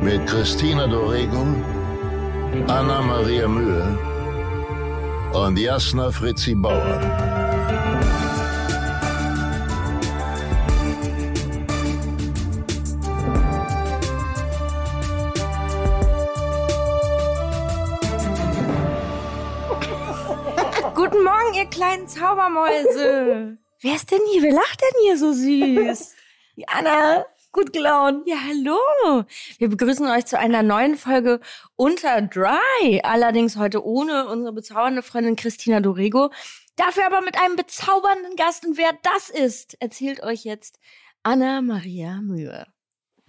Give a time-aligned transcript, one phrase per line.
[0.00, 1.46] mit Christina Dorego,
[2.68, 3.98] Anna Maria Mühe
[5.32, 7.00] und Jasna Fritzi Bauer.
[20.94, 23.58] Guten Morgen, ihr kleinen Zaubermäuse.
[23.80, 24.42] Wer ist denn hier?
[24.42, 26.14] Wer lacht denn hier so süß?
[26.56, 27.26] Die Anna,
[27.56, 28.28] gut gelaunt.
[28.28, 29.24] Ja, hallo.
[29.56, 31.40] Wir begrüßen euch zu einer neuen Folge
[31.74, 33.00] Unter Dry.
[33.02, 36.30] Allerdings heute ohne unsere bezaubernde Freundin Christina Dorego.
[36.76, 38.66] Dafür aber mit einem bezaubernden Gast.
[38.66, 40.78] Und wer das ist, erzählt euch jetzt
[41.22, 42.66] Anna Maria Mühe.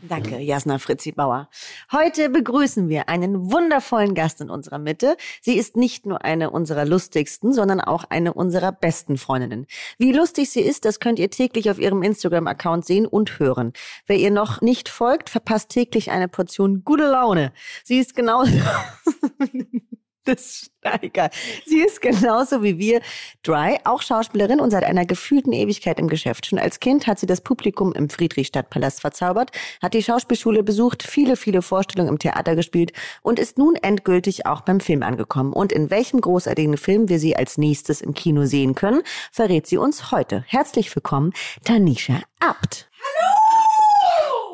[0.04, 1.50] Danke, Jasna Fritzi Bauer.
[1.92, 5.18] Heute begrüßen wir einen wundervollen Gast in unserer Mitte.
[5.42, 9.66] Sie ist nicht nur eine unserer lustigsten, sondern auch eine unserer besten Freundinnen.
[9.98, 13.74] Wie lustig sie ist, das könnt ihr täglich auf ihrem Instagram-Account sehen und hören.
[14.06, 17.52] Wer ihr noch nicht folgt, verpasst täglich eine Portion gute Laune.
[17.84, 18.52] Sie ist genauso...
[20.28, 21.30] Das Steiger.
[21.66, 23.02] Sie ist genauso wie wir
[23.44, 26.46] Dry, auch Schauspielerin und seit einer gefühlten Ewigkeit im Geschäft.
[26.46, 31.38] Schon als Kind hat sie das Publikum im Friedrichstadtpalast verzaubert, hat die Schauspielschule besucht, viele,
[31.38, 35.54] viele Vorstellungen im Theater gespielt und ist nun endgültig auch beim Film angekommen.
[35.54, 39.78] Und in welchem großartigen Film wir sie als nächstes im Kino sehen können, verrät sie
[39.78, 40.44] uns heute.
[40.48, 41.32] Herzlich willkommen,
[41.64, 42.90] Tanisha Abt.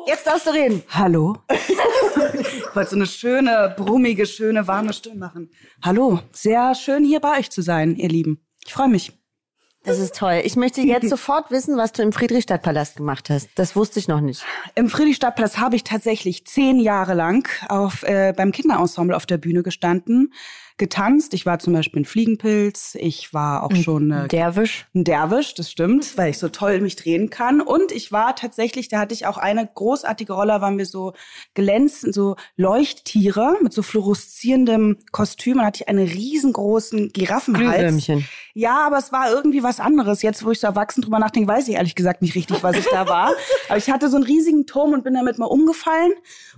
[0.06, 0.82] Jetzt darfst du reden.
[0.90, 1.36] Hallo.
[1.50, 5.50] ich wollte so eine schöne, brummige, schöne, warme Stimme machen.
[5.82, 6.20] Hallo.
[6.32, 8.44] Sehr schön, hier bei euch zu sein, ihr Lieben.
[8.66, 9.12] Ich freue mich.
[9.82, 10.40] Das ist toll.
[10.44, 13.50] Ich möchte jetzt sofort wissen, was du im Friedrichstadtpalast gemacht hast.
[13.54, 14.44] Das wusste ich noch nicht.
[14.74, 19.62] Im Friedrichstadtpalast habe ich tatsächlich zehn Jahre lang auf, äh, beim Kinderensemble auf der Bühne
[19.62, 20.32] gestanden
[20.76, 21.34] getanzt.
[21.34, 22.96] Ich war zum Beispiel ein Fliegenpilz.
[22.98, 24.86] Ich war auch schon äh, Derwisch.
[24.94, 27.60] ein Derwisch, das stimmt, weil ich so toll mich drehen kann.
[27.60, 31.12] Und ich war tatsächlich, da hatte ich auch eine großartige Rolle, waren wir so
[31.54, 35.58] glänzend, so Leuchttiere mit so fluoreszierendem Kostüm.
[35.58, 37.76] Und hatte ich einen riesengroßen Giraffenhals.
[37.76, 38.28] Glühwürmchen.
[38.56, 40.22] Ja, aber es war irgendwie was anderes.
[40.22, 42.86] Jetzt, wo ich so erwachsen drüber nachdenke, weiß ich ehrlich gesagt nicht richtig, was ich
[42.86, 43.32] da war.
[43.68, 46.12] Aber ich hatte so einen riesigen Turm und bin damit mal umgefallen.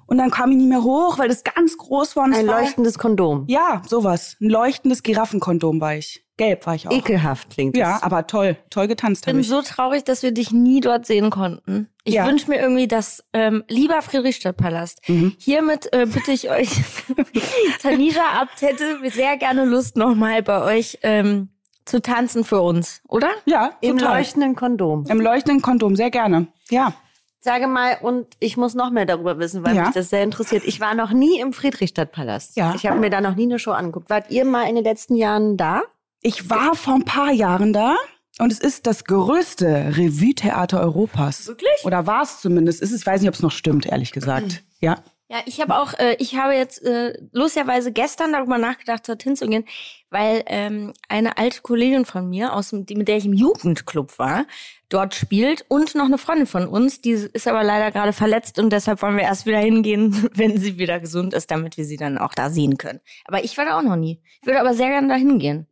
[0.07, 2.25] Und dann kam ich nie mehr hoch, weil das ganz groß war.
[2.25, 3.45] Und Ein war, leuchtendes Kondom.
[3.49, 4.37] Ja, sowas.
[4.43, 6.23] Ein leuchtendes Giraffenkondom war ich.
[6.37, 6.93] Gelb war ich auch.
[6.93, 8.59] Ekelhaft klingt Ja, aber toll.
[8.69, 9.49] Toll getanzt Ich habe bin ich.
[9.49, 11.89] so traurig, dass wir dich nie dort sehen konnten.
[12.05, 12.27] Ich Ja.
[12.27, 15.01] wünsche mir irgendwie, dass, ähm, lieber Friedrichstadtpalast,
[15.39, 16.69] hiermit äh, bitte ich euch,
[17.83, 21.49] Tanisha Abt hätte sehr gerne Lust, nochmal bei euch ähm,
[21.87, 23.31] zu tanzen für uns, oder?
[23.47, 24.19] Ja, Im total.
[24.19, 25.07] leuchtenden Kondom.
[25.09, 26.49] Im leuchtenden Kondom, sehr gerne.
[26.69, 26.93] Ja.
[27.41, 29.85] Sage mal, und ich muss noch mehr darüber wissen, weil Ja.
[29.85, 30.65] mich das sehr interessiert.
[30.67, 32.57] Ich war noch nie im Friedrichstadtpalast.
[32.57, 32.75] Ja.
[32.75, 34.11] Ich habe mir da noch nie eine Show angeguckt.
[34.11, 35.83] Wart ihr mal in den letzten Jahren da?
[36.23, 37.95] Ich war vor ein paar Jahren da
[38.41, 41.47] und es ist das größte Revue-Theater Europas.
[41.47, 41.85] Wirklich?
[41.85, 42.83] Oder war es zumindest.
[42.83, 44.65] Ist es, ich weiß nicht, ob es noch stimmt, ehrlich gesagt.
[44.81, 44.97] Ja.
[45.29, 49.49] Ja, ich habe auch, äh, ich habe jetzt äh, lustigerweise gestern darüber nachgedacht, dorthin zu
[49.49, 49.65] gehen,
[50.11, 54.19] weil ähm, eine alte Kollegin von mir, aus dem, die, mit der ich im Jugendclub
[54.19, 54.47] war,
[54.89, 58.71] dort spielt und noch eine Freundin von uns, die ist aber leider gerade verletzt und
[58.71, 62.19] deshalb wollen wir erst wieder hingehen, wenn sie wieder gesund ist, damit wir sie dann
[62.19, 63.01] auch da sehen können.
[63.25, 64.21] Aber ich war da auch noch nie.
[64.41, 65.67] Ich würde aber sehr gerne da hingehen.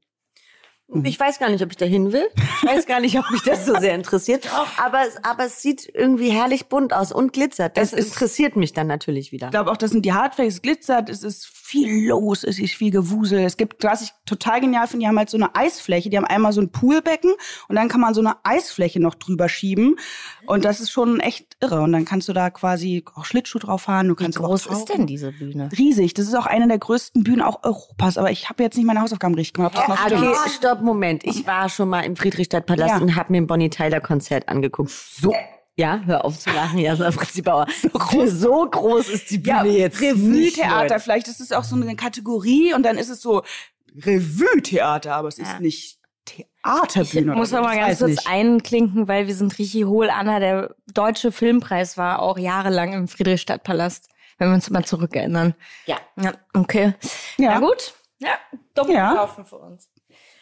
[1.02, 2.28] Ich weiß gar nicht, ob ich da hin will.
[2.62, 4.46] Ich weiß gar nicht, ob mich das so sehr interessiert.
[4.76, 7.78] Aber, es- aber es sieht irgendwie herrlich bunt aus und glitzert.
[7.78, 9.46] Das Es ist- interessiert mich dann natürlich wieder.
[9.46, 12.74] Ich glaube auch, das sind die Hardfakes, es glitzert, es ist viel los, es ist
[12.74, 13.38] viel Gewusel.
[13.40, 16.26] Es gibt, was ich total genial finde, die haben halt so eine Eisfläche, die haben
[16.26, 17.32] einmal so ein Poolbecken
[17.68, 19.96] und dann kann man so eine Eisfläche noch drüber schieben.
[20.46, 21.80] Und das ist schon echt irre.
[21.80, 24.08] Und dann kannst du da quasi auch Schlittschuh drauf fahren.
[24.08, 25.70] Du Wie kannst aber groß ist denn diese Bühne?
[25.76, 26.12] Riesig.
[26.12, 28.18] Das ist auch eine der größten Bühnen auch Europas.
[28.18, 29.74] Aber ich habe jetzt nicht meine Hausaufgaben richtig gemacht.
[29.74, 30.36] Das Okay, stimmt.
[30.54, 31.24] stopp, Moment.
[31.24, 33.00] Ich war schon mal im Friedrichstadtpalast Ja.
[33.00, 34.90] und habe mir ein Bonnie Tyler Konzert angeguckt.
[34.90, 35.34] So.
[35.76, 37.66] Ja, hör auf zu lachen, Jasna Fritzi Bauer.
[38.26, 40.00] So groß ist die Bühne jetzt.
[40.00, 41.00] nicht, Revue-Theater.
[41.00, 43.42] Vielleicht ist es auch so eine Kategorie und dann ist es so
[43.96, 45.98] Revue-Theater, aber es ist nicht
[46.28, 47.32] Ich Theaterbühne.
[47.32, 48.26] oder muss noch mal Ich ganz kurz nicht.
[48.28, 50.10] einklinken, weil wir sind richtig hohl.
[50.10, 55.54] Anna, der deutsche Filmpreis war auch jahrelang im Friedrichstadtpalast, wenn wir uns mal zurückerinnern.
[55.86, 55.98] Ja.
[56.20, 56.94] Ja, okay.
[57.36, 57.58] Ja.
[57.58, 57.94] Na gut.
[58.18, 58.30] Ja,
[58.74, 59.12] doppelt Ja.
[59.12, 59.90] laufen für uns.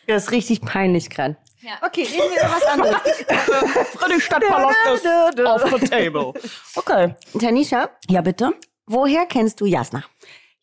[0.07, 1.37] Das ist richtig peinlich gerade.
[1.63, 1.75] Ja.
[1.81, 3.89] Okay, reden wir über was anderes.
[3.97, 6.33] Friedrichstadtpalast ist off the table.
[6.75, 7.15] Okay.
[7.39, 8.53] Tanisha, Ja, bitte.
[8.87, 10.03] woher kennst du Jasna?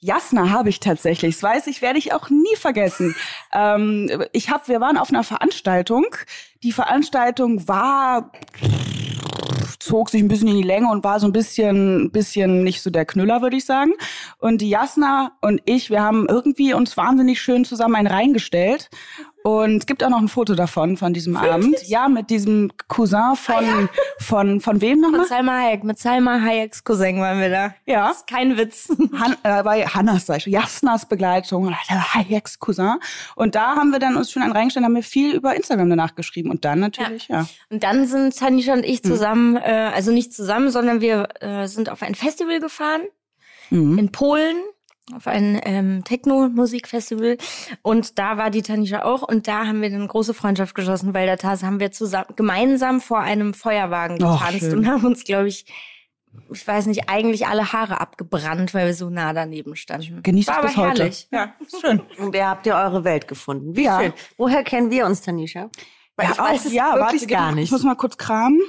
[0.02, 1.36] Jasna habe ich tatsächlich.
[1.36, 3.16] Das weiß ich, werde ich auch nie vergessen.
[3.54, 6.06] Ähm, ich hab, wir waren auf einer Veranstaltung.
[6.64, 8.32] Die Veranstaltung war
[9.80, 12.90] zog sich ein bisschen in die Länge und war so ein bisschen, bisschen nicht so
[12.90, 13.94] der Knüller, würde ich sagen.
[14.38, 18.90] Und die Jasna und ich, wir haben irgendwie uns wahnsinnig schön zusammen einen reingestellt.
[19.44, 21.52] Und es gibt auch noch ein Foto davon, von diesem Wirklich?
[21.54, 21.88] Abend.
[21.88, 23.90] Ja, mit diesem Cousin von, Ah, ja.
[24.20, 25.28] von, von wem Mit nochmal?
[25.28, 27.74] Salma Hayek, mit Salma Hayeks Cousin waren wir da.
[27.86, 28.10] Ja.
[28.10, 28.90] Das ist kein Witz.
[29.18, 32.96] Han, äh, bei Hannas, sag ich, Jasnas Begleitung, Hayeks Cousin.
[33.36, 36.16] Und da haben wir dann uns schon einen reingestellt, haben wir viel über Instagram danach
[36.16, 36.52] geschrieben.
[36.52, 37.48] Und dann natürlich, ja.
[37.70, 41.90] Und dann sind Tanisha und ich zusammen, äh, also nicht zusammen, sondern wir äh, sind
[41.90, 43.02] auf ein Festival gefahren
[43.72, 44.00] Mhm.
[44.00, 44.56] in Polen,
[45.16, 47.38] auf ein ähm, Techno-Musikfestival.
[47.82, 49.22] Und da war die Tanisha auch.
[49.24, 53.20] Und da haben wir eine große Freundschaft geschlossen, weil da haben wir zusammen gemeinsam vor
[53.20, 55.66] einem Feuerwagen getanzt und haben uns, glaube ich,
[56.54, 60.22] ich weiß nicht, eigentlich alle Haare abgebrannt, weil wir so nah daneben standen.
[60.22, 61.00] Genießt War es aber bis heute.
[61.02, 61.28] herrlich.
[61.32, 62.02] Ja, schön.
[62.20, 63.76] Und ihr habt ihr eure Welt gefunden.
[63.76, 64.00] Wie Ja.
[64.00, 64.14] schön.
[64.38, 65.70] Woher kennen wir uns, Tanisha?
[66.16, 67.64] Weil ich weiß es ja, wirklich warte, gar gib- nicht.
[67.66, 68.60] Ich muss mal kurz kramen.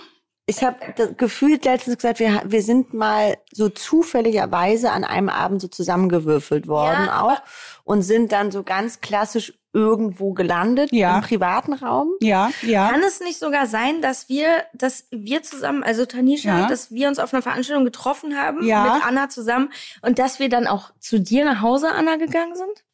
[0.50, 5.68] Ich habe gefühlt letztens gesagt, wir, wir sind mal so zufälligerweise an einem Abend so
[5.68, 7.42] zusammengewürfelt worden Ja, auch
[7.84, 11.14] und sind dann so ganz klassisch irgendwo gelandet Ja.
[11.16, 12.10] im privaten Raum.
[12.20, 12.90] Ja, ja.
[12.90, 16.66] Kann es nicht sogar sein, dass wir, dass wir zusammen, also Tanisha, Ja.
[16.66, 18.82] dass wir uns auf einer Veranstaltung getroffen haben Ja.
[18.94, 19.72] mit Anna zusammen
[20.02, 22.84] und dass wir dann auch zu dir nach Hause, Anna, gegangen sind?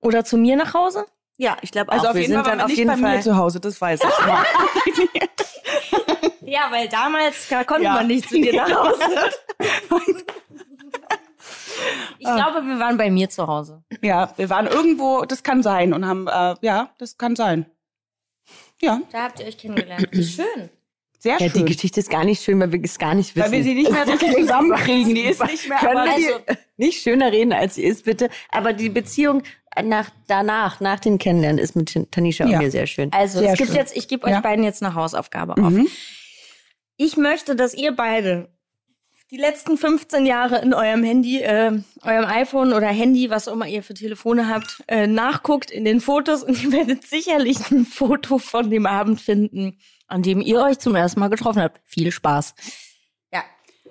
[0.00, 1.06] Oder zu mir nach Hause?
[1.38, 2.10] Ja, ich glaube Also auch.
[2.10, 3.16] auf wir jeden sind Fall dann auf nicht jeden bei Fall.
[3.18, 5.20] mir zu Hause, das weiß ich.
[6.42, 7.94] Ja, weil damals da konnte Ja.
[7.94, 9.30] man nicht zu dir nach Hause.
[12.18, 12.34] Ich Ah.
[12.36, 13.82] glaube, wir waren bei mir zu Hause.
[14.02, 17.66] ja, wir waren irgendwo, das kann sein und haben, äh, ja, das kann sein.
[18.80, 20.08] Ja, Da habt ihr euch kennengelernt.
[20.12, 20.70] Schön.
[21.18, 21.66] sehr Ja, die schön.
[21.66, 23.44] Geschichte ist gar nicht schön, weil wir es gar nicht wissen.
[23.46, 25.14] Weil wir sie nicht mehr richtig zusammenkriegen.
[25.14, 26.38] Die ist nicht mehr, Können aber wir also,
[26.78, 28.28] die nicht schöner reden, als sie ist, bitte.
[28.50, 29.42] Aber die Beziehung
[29.84, 32.58] nach, danach, nach dem Kennenlernen, ist mit Tanisha und Ja.
[32.58, 33.12] mir sehr schön.
[33.12, 33.76] Also, Sehr es gibt schön.
[33.78, 34.40] jetzt, ich gebe euch Ja.
[34.40, 35.70] beiden jetzt eine Hausaufgabe auf.
[35.72, 35.86] Mhm.
[36.96, 38.48] Ich möchte, dass ihr beide
[39.30, 41.72] die letzten 15 Jahre in eurem Handy, äh,
[42.04, 46.00] eurem iPhone oder Handy, was auch immer ihr für Telefone habt, äh, nachguckt in den
[46.00, 50.78] Fotos und ihr werdet sicherlich ein Foto von dem Abend finden, an dem ihr euch
[50.78, 51.80] zum ersten Mal getroffen habt.
[51.84, 52.54] Viel Spaß.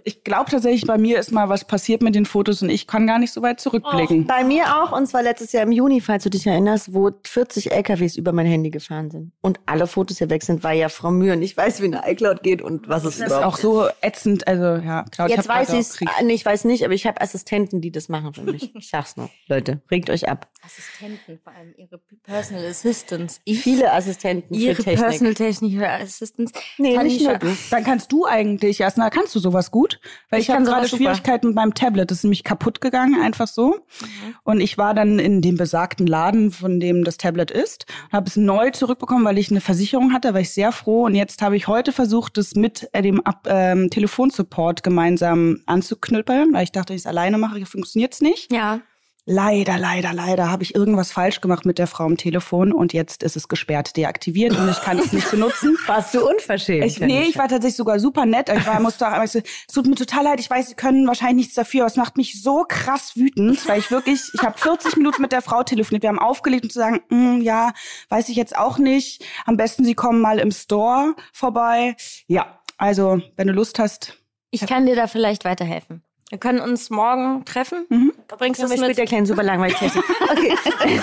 [0.07, 3.07] Ich glaube tatsächlich, bei mir ist mal was passiert mit den Fotos und ich kann
[3.07, 4.27] gar nicht so weit zurückblicken.
[4.27, 7.71] Bei mir auch, und zwar letztes Jahr im Juni, falls du dich erinnerst, wo 40
[7.71, 9.31] LKWs über mein Handy gefahren sind.
[9.41, 12.43] Und alle Fotos hier weg sind, weil ja Frau Mühren nicht weiß, wie eine iCloud
[12.43, 15.27] geht und was es Das ist auch so ätzend, also ja, klar.
[15.27, 18.31] Jetzt weiß ich es, nee, ich weiß nicht, aber ich habe Assistenten, die das machen
[18.35, 18.75] für mich.
[18.75, 19.31] Ich sag's nur.
[19.47, 20.47] Leute, regt euch ab.
[20.65, 23.39] Assistenten, vor allem ihre Personal Assistants.
[23.43, 25.07] Ich, Viele Assistenten ihre für Technik.
[25.07, 26.51] Personal Technical Assistants.
[26.77, 27.57] Nee, nicht Tanisha, nur du.
[27.69, 29.99] Dann kannst du eigentlich, Jasna, kannst du sowas gut?
[30.29, 31.03] Weil Ich ich, habe kann gerade super.
[31.03, 32.09] Schwierigkeiten mit meinem Tablet.
[32.09, 33.67] Das ist nämlich kaputt gegangen, einfach so.
[34.01, 34.35] Mhm.
[34.43, 38.35] Und ich war dann in dem besagten Laden, von dem das Tablet ist, habe es
[38.35, 41.05] neu zurückbekommen, weil ich eine Versicherung hatte, war ich sehr froh.
[41.05, 46.53] Und jetzt habe ich heute versucht, das mit äh, dem Ab ähm, Telefonsupport gemeinsam anzuknüppeln,
[46.53, 48.51] weil ich dachte, wenn ich es alleine mache, funktioniert's nicht.
[48.51, 48.79] Ja.
[49.27, 53.23] Leider, leider, leider habe ich irgendwas falsch gemacht mit der Frau am Telefon und jetzt
[53.23, 55.75] ist es gesperrt, deaktiviert und ich kann es nicht benutzen.
[55.87, 56.85] Warst du unverschämt?
[56.85, 58.49] Ich, nee, ich war tatsächlich sogar super nett.
[58.49, 59.41] Ich war, musste auch es
[59.73, 62.39] tut mir total leid, ich weiß, Sie können wahrscheinlich nichts dafür, aber es macht mich
[62.39, 66.09] so krass wütend, weil ich wirklich, ich habe 40 Minuten mit der Frau telefoniert, wir
[66.09, 67.73] haben aufgelegt, um zu sagen, "Mm, ja,
[68.09, 69.25] weiß ich jetzt auch nicht.
[69.47, 71.95] Am besten Sie kommen mal im Store vorbei.
[72.27, 74.19] Ja, also, wenn du Lust hast.
[74.51, 76.03] Ich kann dir da vielleicht weiterhelfen.
[76.35, 77.85] Wir können uns morgen treffen.
[77.87, 78.11] Mhm.
[78.27, 78.87] Du bringst das wir mit.
[78.87, 80.03] später erklären, super langweilig Technik.
[80.29, 80.53] Okay.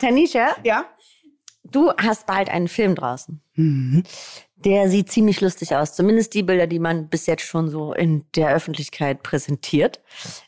[0.00, 0.84] Tanisha, Ja?
[1.64, 3.40] du hast bald einen Film draußen.
[3.56, 4.04] Mhm.
[4.54, 5.94] Der sieht ziemlich lustig aus.
[5.96, 10.00] Zumindest die Bilder, die man bis jetzt schon so in der Öffentlichkeit präsentiert,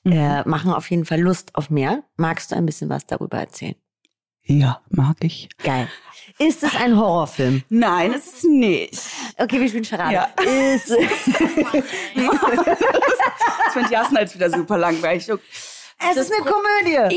[0.04, 2.04] äh, machen auf jeden Fall Lust auf mehr.
[2.16, 3.74] Magst du ein bisschen was darüber erzählen?
[4.46, 5.48] Ja, mag ich.
[5.62, 5.88] Geil.
[6.38, 7.62] Ist es ein Horrorfilm?
[7.68, 9.00] Nein, es ist nicht.
[9.38, 10.12] Okay, wir spielen Charade.
[10.14, 10.28] Ja.
[10.74, 10.98] Ist es,
[13.64, 15.28] Das finde Jasna jetzt wieder super langweilig.
[15.98, 17.16] Es ist eine Komödie.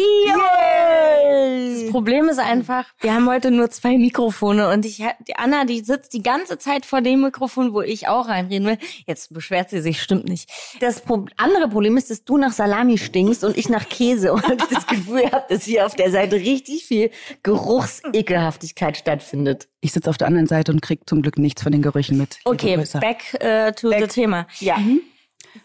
[1.83, 5.81] Das Problem ist einfach, wir haben heute nur zwei Mikrofone und ich, die Anna, die
[5.81, 8.77] sitzt die ganze Zeit vor dem Mikrofon, wo ich auch reinreden will.
[9.05, 10.49] Jetzt beschwert sie sich, stimmt nicht.
[10.79, 14.43] Das Pro andere Problem ist, dass du nach Salami stinkst und ich nach Käse und
[14.49, 17.11] ich das Gefühl habe, dass hier auf der Seite richtig viel
[17.43, 19.67] Geruchsekelhaftigkeit stattfindet.
[19.81, 22.39] Ich sitze auf der anderen Seite und krieg zum Glück nichts von den Gerüchen mit.
[22.45, 24.09] Okay, back äh, to the Back.
[24.09, 24.47] Thema.
[24.59, 24.77] Ja.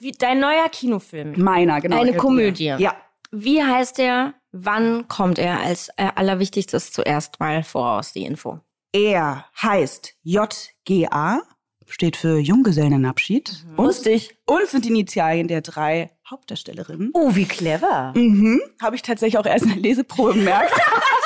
[0.00, 1.34] Wie, dein neuer Kinofilm.
[1.36, 2.00] Meiner, genau.
[2.00, 2.16] Eine Ja.
[2.16, 2.74] Komödie.
[2.78, 2.96] Ja.
[3.36, 4.34] Wie heißt er?
[4.52, 8.60] Wann kommt er als äh, allerwichtigstes zuerst mal voraus, die Info?
[8.92, 11.42] Er heißt JGA,
[11.84, 13.64] steht für Junggesellenabschied.
[13.66, 13.84] Mhm.
[13.84, 14.36] Lustig.
[14.46, 17.10] Und sind die Initialien der drei Hauptdarstellerinnen.
[17.12, 18.12] Oh, wie clever.
[18.14, 18.60] Mhm.
[18.80, 20.72] Habe ich tatsächlich auch erst in der Leseprobe bemerkt.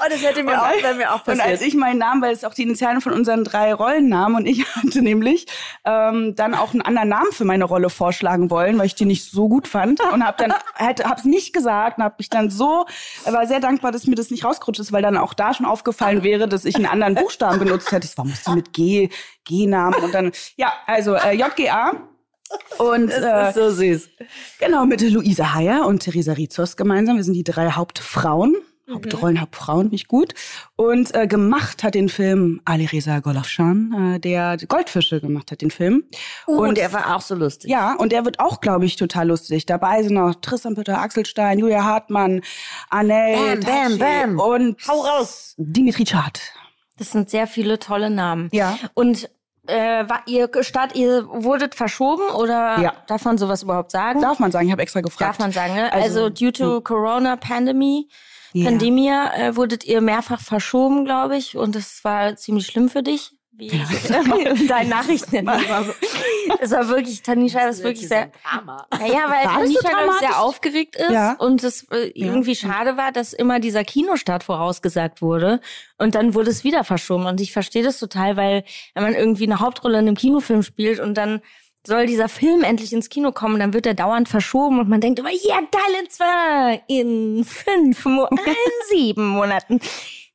[0.00, 1.62] Oh, das hätte mir auch, wäre mir auch Und als passiert.
[1.62, 5.02] ich meinen Namen, weil es auch die Initialen von unseren drei Rollennamen und ich hatte
[5.02, 5.46] nämlich
[5.84, 9.30] ähm, dann auch einen anderen Namen für meine Rolle vorschlagen wollen, weil ich die nicht
[9.30, 12.86] so gut fand und habe dann hätte hab's nicht gesagt und habe mich dann so
[13.24, 16.22] war sehr dankbar, dass mir das nicht rausgerutscht ist, weil dann auch da schon aufgefallen
[16.24, 18.08] wäre, dass ich einen anderen Buchstaben benutzt hätte.
[18.08, 19.10] Ich war musste mit G
[19.44, 21.92] G-Namen und dann ja also äh, JGA
[22.78, 24.08] und äh, Das ist so süß.
[24.58, 27.16] Genau, mit Luisa Heyer und Theresa Rizos gemeinsam.
[27.16, 28.56] Wir sind die drei Hauptfrauen.
[28.92, 30.34] Hauptrollen, Hauptfrauen, nicht gut.
[30.76, 35.70] Und äh, gemacht hat den Film Ali Reza Golafshan, äh, der Goldfische gemacht hat, den
[35.70, 36.04] Film.
[36.46, 37.70] Uh, und der war auch so lustig.
[37.70, 39.64] ja, und der wird auch, glaube ich, total lustig.
[39.66, 42.42] Dabei sind noch Tristan Peter Axelstein, Julia Hartmann,
[42.90, 44.38] Annelle, Bam, bam, bam.
[44.38, 45.54] und Hau raus.
[45.56, 46.40] Dimitri Chart.
[46.98, 48.48] Das sind sehr viele tolle Namen.
[48.52, 48.78] Ja.
[48.94, 49.28] Und
[49.66, 52.92] äh, war ihr Start, ihr wurdet verschoben oder Ja.
[53.06, 54.20] darf man sowas überhaupt sagen?
[54.20, 55.26] Darf man sagen, ich habe extra gefragt.
[55.28, 55.90] Darf man sagen, ne?
[55.90, 58.08] Also, Also, due to Corona Pandemie,
[58.54, 58.66] Ja.
[58.70, 63.32] Pandemie, äh, wurdet ihr mehrfach verschoben, glaube ich, und das war ziemlich schlimm für dich.
[63.56, 64.08] Wie ich
[64.68, 65.94] deine Nachrichten entnehme.
[66.60, 68.84] Es war wirklich, Tanisha ist wirklich sehr, Drama.
[68.90, 70.18] naja, weil War das so Tanisha dramatisch?
[70.28, 71.34] sehr aufgeregt ist Ja.
[71.34, 75.60] und es äh, irgendwie schade war, dass immer dieser Kinostart vorausgesagt wurde
[75.98, 79.44] und dann wurde es wieder verschoben und ich verstehe das total, weil wenn man irgendwie
[79.44, 81.40] eine Hauptrolle in einem Kinofilm spielt und dann
[81.86, 85.18] soll dieser Film endlich ins Kino kommen, dann wird er dauernd verschoben und man denkt
[85.18, 88.38] immer, ja geil, in zwei, in fünf, Mo in
[88.90, 89.80] sieben Monaten.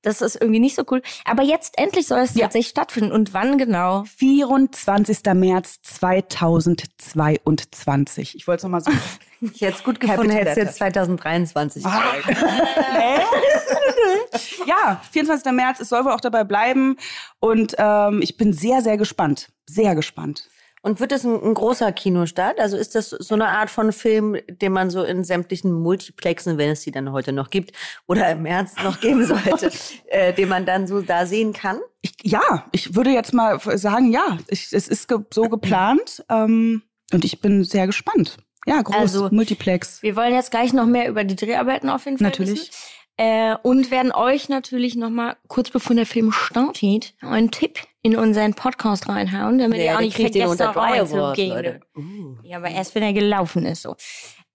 [0.02, 1.02] Das ist irgendwie nicht so cool.
[1.26, 3.12] Aber jetzt endlich soll es tatsächlich stattfinden.
[3.12, 4.06] Und wann genau?
[4.06, 5.20] 24.
[5.34, 8.36] März 2022.
[8.36, 8.92] Ich wollte es nochmal so.
[9.42, 11.86] Ich hätte es gut gefunden, hätte es jetzt 2023.
[14.66, 15.54] ja, 24.
[15.54, 16.98] März, es soll wohl auch dabei bleiben.
[17.40, 19.48] Und ähm, ich bin sehr, sehr gespannt.
[19.66, 20.50] Sehr gespannt.
[20.82, 22.60] Und wird das ein, ein großer Kinostart?
[22.60, 26.70] Also ist das so eine Art von Film, den man so in sämtlichen Multiplexen, wenn
[26.70, 27.74] es die dann heute noch gibt,
[28.08, 29.72] oder im März noch geben sollte,
[30.08, 31.80] äh, den man dann so da sehen kann?
[32.02, 36.24] Ich, ja, ich würde jetzt mal sagen, ja, ich, es ist ge so geplant.
[36.30, 38.38] Ähm, und ich bin sehr gespannt.
[38.66, 40.02] Ja, groß, Also, Multiplex.
[40.04, 42.70] Wir wollen jetzt gleich noch mehr über die Dreharbeiten auf jeden Fall Natürlich.
[42.70, 42.72] wissen.
[43.20, 48.16] Äh, und werden euch natürlich noch mal kurz bevor der Film startet einen Tipp in
[48.16, 51.50] unseren Podcast reinhauen, damit ihr auch nicht kriegt vergesst, unter Drei Award, gehen.
[51.50, 51.82] Leute.
[51.98, 52.38] Uh.
[52.44, 53.98] Ja, aber erst wenn er gelaufen ist so.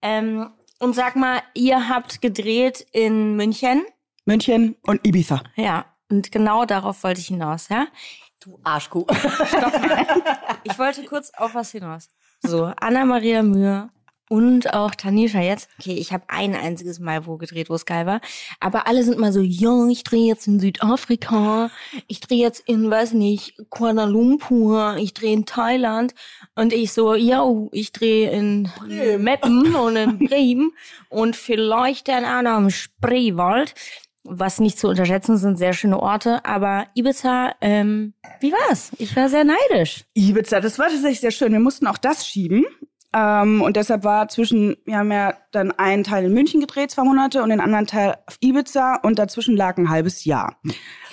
[0.01, 3.83] Ähm, und sag mal, ihr habt gedreht in München.
[4.25, 5.43] München und Ibiza.
[5.55, 7.85] Ja, und genau darauf wollte ich hinaus, ja?
[8.43, 9.05] Du Arschkuh.
[10.63, 12.07] Ich wollte kurz auf was hinaus.
[12.41, 13.91] So, Anna-Maria Mühe
[14.29, 15.69] und auch Tanisha jetzt.
[15.79, 18.21] Okay, ich habe ein einziges Mal wo gedreht, wo es geil war.
[18.59, 21.69] Aber alle sind mal so, ja, ich drehe jetzt in Südafrika,
[22.07, 26.15] ich drehe jetzt in, weiß nicht, Kuala Lumpur, ich drehe in Thailand.
[26.55, 28.69] Und ich so, ja, ich drehe in
[29.17, 30.71] Meppen und in Bremen
[31.09, 33.75] und vielleicht dann auch noch im Spreewald.
[34.27, 38.91] Was nicht zu unterschätzen sind sehr schöne Orte, aber Ibiza, ähm, wie war's?
[38.97, 40.05] Ich war sehr neidisch.
[40.15, 41.51] Ibiza, das war tatsächlich sehr schön.
[41.51, 42.65] Wir mussten auch das schieben.
[43.15, 47.03] Ähm, und deshalb war zwischen, wir haben ja dann einen Teil in München gedreht, zwei
[47.03, 50.57] Monate, und den anderen Teil auf Ibiza und dazwischen lag ein halbes Jahr.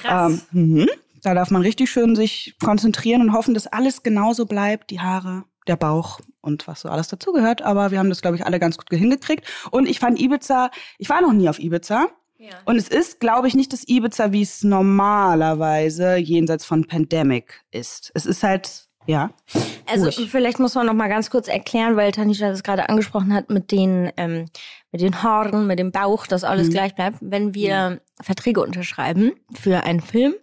[0.00, 0.46] Krass.
[0.52, 0.88] Ähm, mhm.
[1.22, 5.44] Da darf man richtig schön sich konzentrieren und hoffen, dass alles genauso bleibt, die Haare,
[5.68, 7.62] der Bauch und was so alles dazugehört.
[7.62, 9.46] Aber wir haben das, glaube ich, alle ganz gut hingekriegt.
[9.70, 12.08] Und ich fand Ibiza, ich war noch nie auf Ibiza.
[12.64, 18.10] Und es ist, glaube ich, nicht das Ibiza, wie es normalerweise jenseits von Pandemic ist.
[18.14, 19.30] Es ist halt, ja.
[19.90, 20.30] Also ruhig.
[20.30, 23.70] vielleicht muss man noch mal ganz kurz erklären, weil Tanisha das gerade angesprochen hat mit
[23.72, 24.46] den ähm,
[24.92, 27.16] mit den Haaren, mit dem Bauch, dass alles gleich bleibt.
[27.22, 30.34] Wenn wir Verträge unterschreiben für einen Film,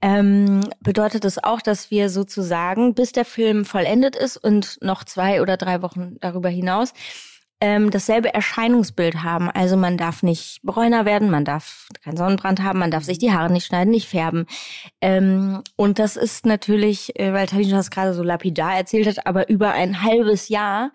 [0.00, 5.42] ähm, bedeutet das auch, dass wir sozusagen, bis der Film vollendet ist und noch zwei
[5.42, 6.92] oder drei Wochen darüber hinaus,
[7.60, 9.50] ähm, dasselbe Erscheinungsbild haben.
[9.50, 13.32] Also man darf nicht bräuner werden, man darf keinen Sonnenbrand haben, man darf sich die
[13.32, 14.46] Haare nicht schneiden, nicht färben.
[15.00, 19.48] Ähm, und das ist natürlich, äh, weil Tanisha das gerade so lapidar erzählt hat, aber
[19.48, 20.92] über ein halbes Jahr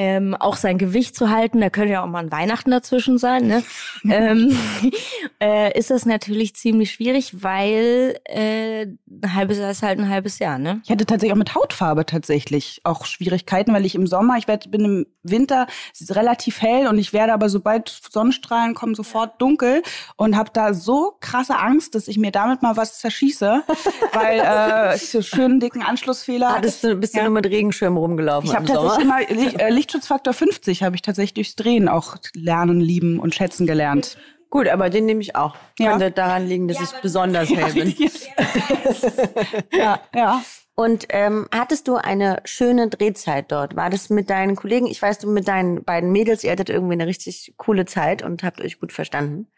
[0.00, 3.48] ähm, auch sein Gewicht zu halten, da könnte ja auch mal ein Weihnachten dazwischen sein,
[3.48, 3.64] ne?
[4.08, 4.56] ähm,
[5.42, 10.38] äh, ist das natürlich ziemlich schwierig, weil äh, ein halbes Jahr ist halt ein halbes
[10.38, 10.80] Jahr, ne?
[10.84, 14.70] Ich hatte tatsächlich auch mit Hautfarbe tatsächlich auch Schwierigkeiten, weil ich im Sommer, ich werd,
[14.70, 19.42] bin im Winter es ist relativ hell und ich werde aber sobald Sonnenstrahlen kommen sofort
[19.42, 19.82] dunkel
[20.16, 23.62] und habe da so krasse Angst, dass ich mir damit mal was zerschieße,
[24.12, 26.54] weil äh, ich so schönen dicken Anschlussfehler.
[26.54, 27.24] Hattest du, bist du Ja.
[27.24, 28.88] nur mit Regenschirm rumgelaufen Ich habe im Sommer?
[28.96, 33.34] tatsächlich immer Licht, äh, Lichtschutzfaktor 50 habe ich tatsächlich durchs Drehen auch lernen, lieben und
[33.34, 34.18] schätzen gelernt.
[34.50, 35.56] Gut, aber den nehme ich auch.
[35.78, 35.92] Ja.
[35.92, 37.94] Könnte daran liegen, dass ich besonders hell bin.
[39.72, 40.42] ja, ja.
[40.74, 43.76] Und ähm, hattest du eine schöne Drehzeit dort?
[43.76, 44.86] War das mit deinen Kollegen?
[44.88, 48.42] Ich weiß, du mit deinen beiden Mädels, ihr hattet irgendwie eine richtig coole Zeit und
[48.42, 49.48] habt euch gut verstanden.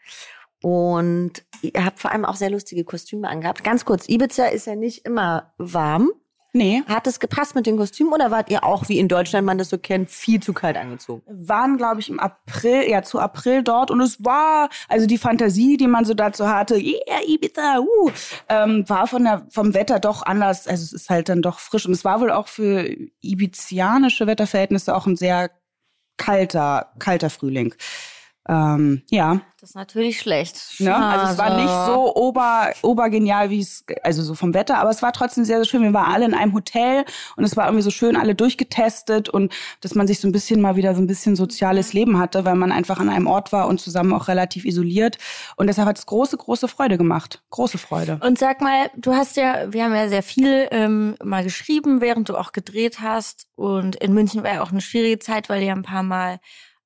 [0.61, 3.65] Und ihr habt vor allem auch sehr lustige Kostüme angehabt.
[3.65, 6.11] Ganz kurz, Ibiza ist ja nicht immer warm.
[6.53, 6.83] Nee.
[6.87, 9.69] Hat es gepasst mit den Kostümen oder wart ihr auch, wie in Deutschland man das
[9.69, 11.21] so kennt, viel zu kalt angezogen?
[11.27, 15.77] waren, glaube ich, im April, ja, zu April dort und es war, also die Fantasie,
[15.77, 18.11] die man so dazu hatte, yeah, Ibiza, uh,
[18.49, 20.67] ähm, war von der, vom Wetter doch anders.
[20.67, 22.89] Also es ist halt dann doch frisch und es war wohl auch für
[23.21, 25.51] ibizianische Wetterverhältnisse auch ein sehr
[26.17, 27.73] kalter, kalter Frühling.
[28.49, 30.79] Ähm, ja, Das ist natürlich schlecht.
[30.79, 30.95] Ne?
[30.95, 35.03] Also es war nicht so ober, obergenial, wie es, also so vom Wetter, aber es
[35.03, 35.83] war trotzdem sehr, sehr schön.
[35.83, 37.05] Wir waren alle in einem Hotel
[37.35, 40.59] und es war irgendwie so schön, alle durchgetestet und dass man sich so ein bisschen
[40.59, 43.67] mal wieder so ein bisschen soziales Leben hatte, weil man einfach an einem Ort war
[43.67, 45.19] und zusammen auch relativ isoliert.
[45.55, 47.43] Und deshalb hat es große, große Freude gemacht.
[47.51, 48.19] Große Freude.
[48.23, 52.29] Und sag mal, du hast ja, wir haben ja sehr viel ähm, mal geschrieben, während
[52.29, 53.45] du auch gedreht hast.
[53.55, 56.39] Und in München war ja auch eine schwierige Zeit, weil ihr ein paar Mal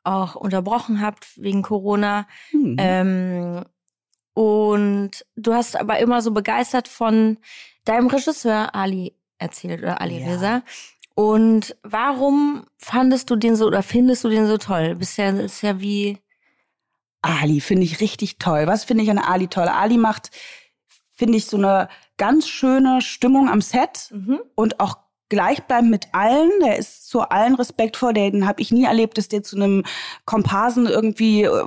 [0.06, 2.28] auch unterbrochen habt wegen Corona.
[2.52, 2.76] Mhm.
[2.80, 3.66] Ähm,
[4.34, 7.38] und du hast aber immer so begeistert von
[7.86, 10.28] deinem Regisseur Ali erzählt oder Ali Ja.
[10.28, 10.64] Reza.
[11.16, 14.96] Und warum fandest du den so oder findest du den so toll?
[14.96, 16.18] Bist ja, ist ja wie
[17.22, 18.68] Ali finde ich richtig toll.
[18.68, 19.68] Was finde ich an Ali toll?
[19.68, 20.30] Ali macht,
[21.16, 24.42] finde ich, so eine ganz schöne Stimmung am Set mhm.
[24.54, 24.98] und auch
[25.30, 26.52] gleichbleibend mit allen.
[26.64, 28.14] Der ist zu allen respektvoll.
[28.14, 29.84] Den habe ich nie erlebt, dass der zu einem
[30.26, 31.66] Komparsen irgendwie äh,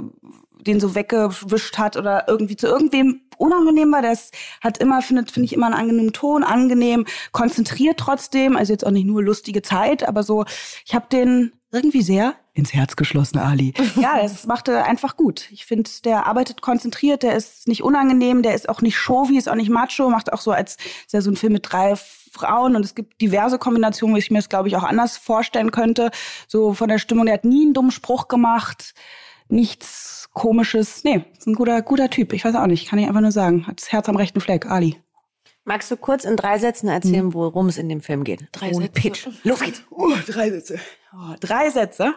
[0.61, 4.03] den so weggewischt hat oder irgendwie zu irgendwem unangenehm war.
[4.03, 8.57] Das hat immer, findet, finde ich, immer einen angenehmen Ton, angenehm, konzentriert trotzdem.
[8.57, 10.45] Also jetzt auch nicht nur lustige Zeit, aber so,
[10.85, 13.73] ich habe den irgendwie sehr ins Herz geschlossen, Ali.
[13.97, 15.49] ja, das macht er einfach gut.
[15.53, 19.49] Ich finde, der arbeitet konzentriert, der ist nicht unangenehm, der ist auch nicht showy, ist
[19.49, 21.95] auch nicht macho, macht auch so, als ist ja so ein Film mit drei
[22.31, 25.71] Frauen und es gibt diverse Kombinationen, wo ich mir das, glaube ich, auch anders vorstellen
[25.71, 26.11] könnte.
[26.47, 28.95] So von der Stimmung, der hat nie einen dummen Spruch gemacht,
[29.49, 31.05] nichts komisches.
[31.05, 32.33] Nee, ist ein guter, guter Typ.
[32.33, 33.67] Ich weiß auch nicht, kann ich einfach nur sagen.
[33.67, 35.01] Hat das Herz am rechten Fleck, Ali.
[35.64, 38.49] Magst du kurz in drei Sätzen erzählen, worum es in dem Film geht?
[38.53, 39.01] Drei Ohne Sätze.
[39.01, 39.29] Pitch.
[39.43, 39.83] Los geht's.
[39.91, 40.81] Oh, drei Sätze.
[41.12, 42.14] Oh, drei Sätze?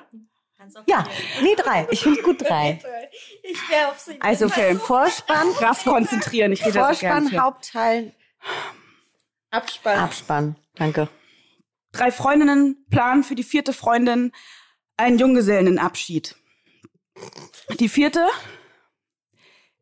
[0.86, 1.06] Ja,
[1.42, 1.88] nee, drei.
[1.92, 2.80] Ich finde gut drei.
[3.44, 4.22] Ich wäre auf sie.
[4.22, 7.38] Also Vorspann, Krass konzentrieren, ich rede Vorspann.
[7.38, 8.14] Hauptteil,
[9.52, 10.00] Abspann.
[10.00, 10.56] Abspann.
[10.76, 11.10] Danke.
[11.92, 14.32] Drei Freundinnen planen für die vierte Freundin
[14.98, 16.36] einen Junggesellenabschied.
[17.80, 18.26] Die vierte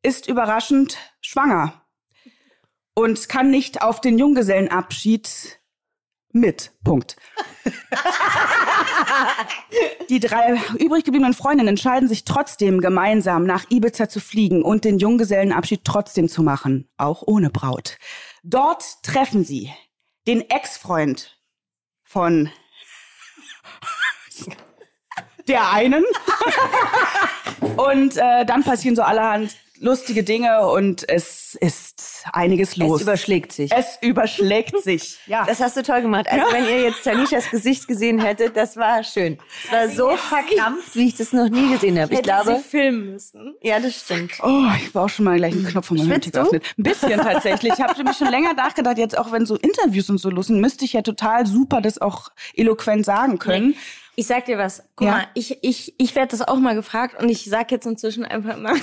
[0.01, 1.85] ist überraschend schwanger
[2.95, 5.59] und kann nicht auf den Junggesellenabschied
[6.31, 6.71] mit.
[6.83, 7.15] Punkt.
[10.09, 14.97] Die drei übrig gebliebenen Freundinnen entscheiden sich trotzdem gemeinsam nach Ibiza zu fliegen und den
[14.99, 17.97] Junggesellenabschied trotzdem zu machen, auch ohne Braut.
[18.49, 19.71] Dort treffen sie
[20.25, 21.37] den Ex-Freund
[22.03, 22.51] von
[25.47, 26.03] der einen.
[27.77, 32.97] und äh, dann passieren so allerhand lustige Dinge und es ist einiges los.
[33.01, 33.71] Es überschlägt sich.
[33.71, 35.17] Es überschlägt sich.
[35.25, 35.45] Ja.
[35.45, 36.27] Das hast du toll gemacht.
[36.29, 39.37] Also wenn ihr jetzt Tanishas Gesicht gesehen hättet, das war schön.
[39.65, 42.13] Es war so verkrampft, wie ich das noch nie gesehen habe.
[42.13, 43.55] Ich glaube, sie filmen müssen.
[43.61, 44.33] ja, das stimmt.
[44.43, 46.31] Oh, ich war auch schon mal gleich einen Knopf von meinem Handy.
[46.37, 47.73] Ein bisschen tatsächlich.
[47.73, 50.59] Ich habe nämlich schon länger nachgedacht, jetzt auch wenn so Interviews und so los sind,
[50.61, 53.75] müsste ich ja total super das auch eloquent sagen können.
[54.15, 54.83] Ich sag dir was.
[54.97, 55.13] Guck Ja.
[55.13, 58.57] mal, ich, ich, ich werde das auch mal gefragt und ich sag jetzt inzwischen einfach
[58.57, 58.75] mal,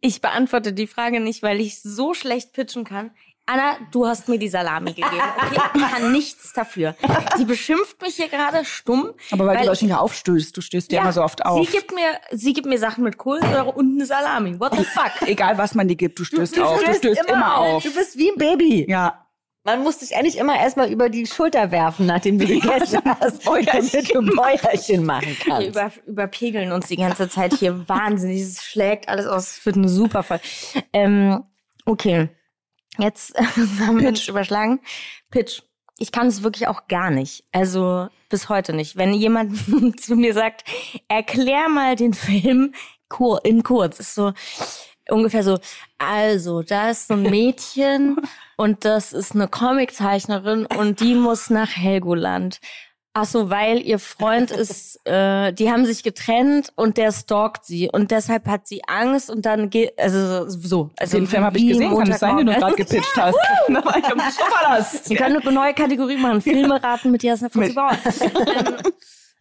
[0.00, 3.10] ich beantworte die Frage nicht, weil ich so schlecht pitchen kann.
[3.46, 5.10] Anna, du hast mir die Salami gegeben.
[5.36, 6.94] Okay, ich kann nichts dafür.
[7.36, 9.12] Die beschimpft mich hier gerade stumm.
[9.32, 11.66] Aber weil, weil du wahrscheinlich aufstößt, du stößt ja, immer so oft auf.
[11.66, 14.60] Sie gibt mir, sie gibt mir Sachen mit Kohlensäure und eine Salami.
[14.60, 15.28] What the fuck?
[15.28, 16.78] Egal was man dir gibt, du stößt Du auf.
[16.78, 17.82] Du stößt stößt immer, immer auf.
[17.82, 18.86] Du bist wie ein Baby.
[18.88, 19.26] Ja.
[19.62, 24.14] Man muss dich eigentlich immer erstmal über die Schulter werfen, nachdem du gegessen hast, damit
[24.14, 25.68] du Mäuerchen machen Wir kannst.
[25.68, 28.40] über, überpegeln uns die ganze Zeit hier wahnsinnig.
[28.40, 29.58] Es schlägt alles aus.
[29.58, 30.42] Es wird eine super Folge.
[30.94, 31.44] Ähm,
[31.84, 32.30] okay.
[32.98, 33.34] Jetzt
[33.80, 34.80] haben wir uns überschlagen.
[35.30, 35.62] Pitch.
[35.98, 37.44] Ich kann es wirklich auch gar nicht.
[37.52, 38.96] Also bis heute nicht.
[38.96, 40.64] Wenn jemand zu mir sagt,
[41.08, 42.74] erklär mal den Film
[43.42, 44.32] in kurz, ist so
[45.10, 45.58] ungefähr so,
[45.98, 48.16] also, da ist so ein Mädchen
[48.56, 52.60] und das ist eine Comiczeichnerin und die muss nach Helgoland.
[53.12, 57.90] Ach so, weil ihr Freund ist, äh, die haben sich getrennt und der stalkt sie
[57.90, 60.90] und deshalb hat sie Angst und dann geht, also so.
[60.96, 63.36] Also Den Film habe ich gesehen, kann es sein, den du gerade gepitcht hast.
[63.68, 65.10] Na, ich am Superlast.
[65.10, 67.96] Wir können eine neue Kategorie machen, Filme raten mit Jasna von Bauer.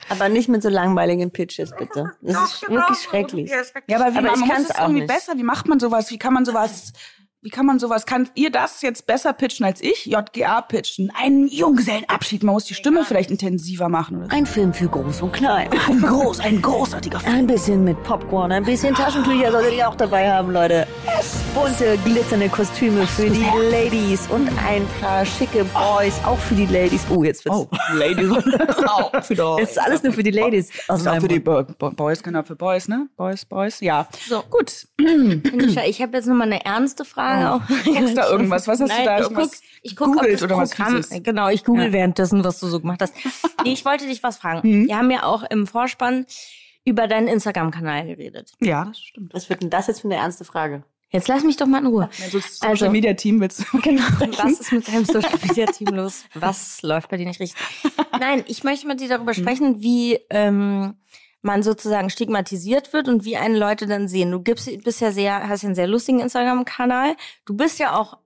[0.08, 2.14] Aber nicht mit so langweiligen Pitches, bitte.
[2.22, 3.52] Das ist wirklich schrecklich.
[3.88, 5.08] Ja, aber wie Aber man ich muss es irgendwie nicht.
[5.14, 5.34] besser.
[5.38, 6.10] Wie macht man sowas?
[6.10, 6.94] Wie kann man sowas
[7.42, 10.06] wie kann man sowas, kann ihr das jetzt besser pitchen als ich?
[10.06, 14.36] JGA pitchen, einen Junggesellenabschied, man muss die Stimme vielleicht intensiver machen oder so.
[14.36, 15.70] Ein Film für groß und klein.
[15.88, 17.36] Ein groß, ein großartiger Film.
[17.36, 20.86] Ein bisschen mit Popcorn, ein bisschen Taschentücher solltet ihr auch dabei haben, Leute.
[21.54, 27.06] Bunte, glitzernde Kostüme für die Ladies und ein paar schicke Boys, auch für die Ladies.
[27.10, 27.58] Oh, jetzt wird's.
[27.58, 28.30] Oh, Ladies.
[28.88, 30.70] auch für die Jetzt ist alles nur für die Ladies.
[30.70, 31.40] Ist auch für die.
[31.40, 33.08] Bo Bo Boys, genau, für Boys, ne?
[33.16, 34.08] Boys, Boys, ja.
[34.28, 34.44] So.
[34.50, 34.88] Gut.
[35.00, 37.29] Ich habe jetzt nochmal eine ernste Frage.
[37.38, 37.62] Auch.
[37.86, 38.68] Guckst da irgendwas?
[38.68, 40.96] Was hast Nein, du da ich guck, irgendwas ich guck, ob das oder was Programm,
[41.04, 41.24] Fieses?
[41.24, 41.94] genau, ich google Ja.
[41.94, 43.14] währenddessen, was du so gemacht hast.
[43.64, 44.68] Nee, ich wollte dich was fragen.
[44.68, 44.88] Mhm.
[44.88, 46.26] Wir haben ja auch im Vorspann
[46.86, 48.54] über deinen Instagram-Kanal geredet.
[48.62, 49.34] Ja, das stimmt.
[49.34, 50.84] Was wird denn das jetzt für eine ernste Frage?
[51.12, 52.10] Jetzt lass mich doch mal in Ruhe.
[52.24, 54.04] Also, Social Also- Media Team willst du Genau.
[54.38, 56.24] Was ist mit deinem Social Media Team los?
[56.36, 57.60] Was läuft bei dir nicht richtig?
[58.20, 60.94] Nein, ich möchte mit dir darüber sprechen, wie ähm,
[61.42, 64.32] man sozusagen stigmatisiert wird und wie einen Leute dann sehen.
[64.32, 67.16] Du gibst, bist ja sehr, hast ja einen sehr lustigen Instagram-Kanal.
[67.46, 68.18] Du bist ja auch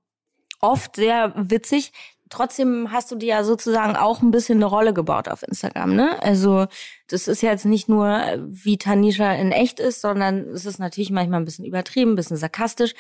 [0.62, 1.92] oft sehr witzig.
[2.30, 6.22] Trotzdem hast du dir ja sozusagen auch ein bisschen eine Rolle gebaut auf Instagram, ne?
[6.24, 6.66] Also
[7.08, 11.12] das ist ja jetzt nicht nur, wie Tanisha in echt ist, sondern es ist natürlich
[11.12, 12.96] manchmal ein bisschen übertrieben, ein bisschen sarkastisch.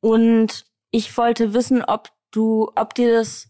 [0.00, 3.48] Und ich wollte wissen, ob du, ob dir das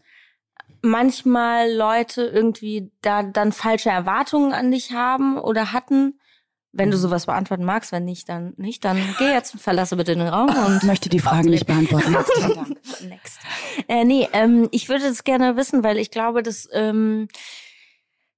[0.87, 6.19] manchmal Leute irgendwie da dann falsche Erwartungen an dich haben oder hatten.
[6.79, 8.85] Wenn du sowas beantworten magst, wenn nicht, dann nicht.
[8.85, 12.13] Dann geh jetzt und verlasse bitte den Raum und Ich möchte die Fragen nicht beantworten.
[12.13, 12.69] Dank.
[13.09, 13.39] Next.
[13.89, 17.29] Äh, nee, ähm, ich würde das gerne wissen, weil ich glaube, dass, ähm,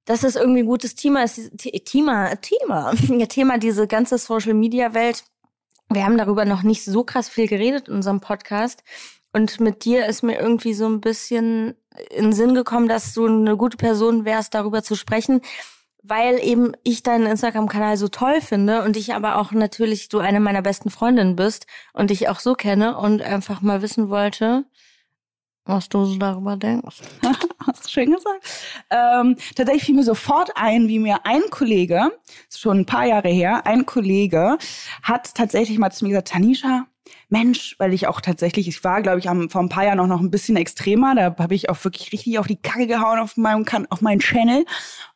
[0.04, 1.34] dass es irgendwie ein gutes Thema ist.
[1.60, 2.92] The- Thema, Thema.
[3.28, 5.24] Thema, diese ganze Social Media Welt.
[5.90, 8.84] Wir haben darüber noch nicht so krass viel geredet in unserem Podcast.
[9.32, 11.74] Und mit dir ist mir irgendwie so ein bisschen
[12.10, 15.40] in den Sinn gekommen, dass du eine gute Person wärst, darüber zu sprechen,
[16.02, 20.40] weil eben ich deinen Instagram-Kanal so toll finde und ich aber auch natürlich du eine
[20.40, 24.64] meiner besten Freundinnen bist und dich auch so kenne und einfach mal wissen wollte,
[25.64, 27.02] was du so darüber denkst.
[27.66, 28.46] Hast du schön gesagt.
[28.90, 32.10] Ähm, tatsächlich fiel mir sofort ein, wie mir ein Kollege,
[32.48, 34.56] schon ein paar Jahre her, ein Kollege
[35.02, 36.86] hat tatsächlich mal zu mir gesagt, Tanisha,
[37.28, 40.06] Mensch, weil ich auch tatsächlich, ich war, glaube ich, am, vor ein paar Jahren auch
[40.06, 43.36] noch ein bisschen extremer, da habe ich auch wirklich richtig auf die Kacke gehauen auf
[43.36, 44.64] meinem, auf meinen Channel.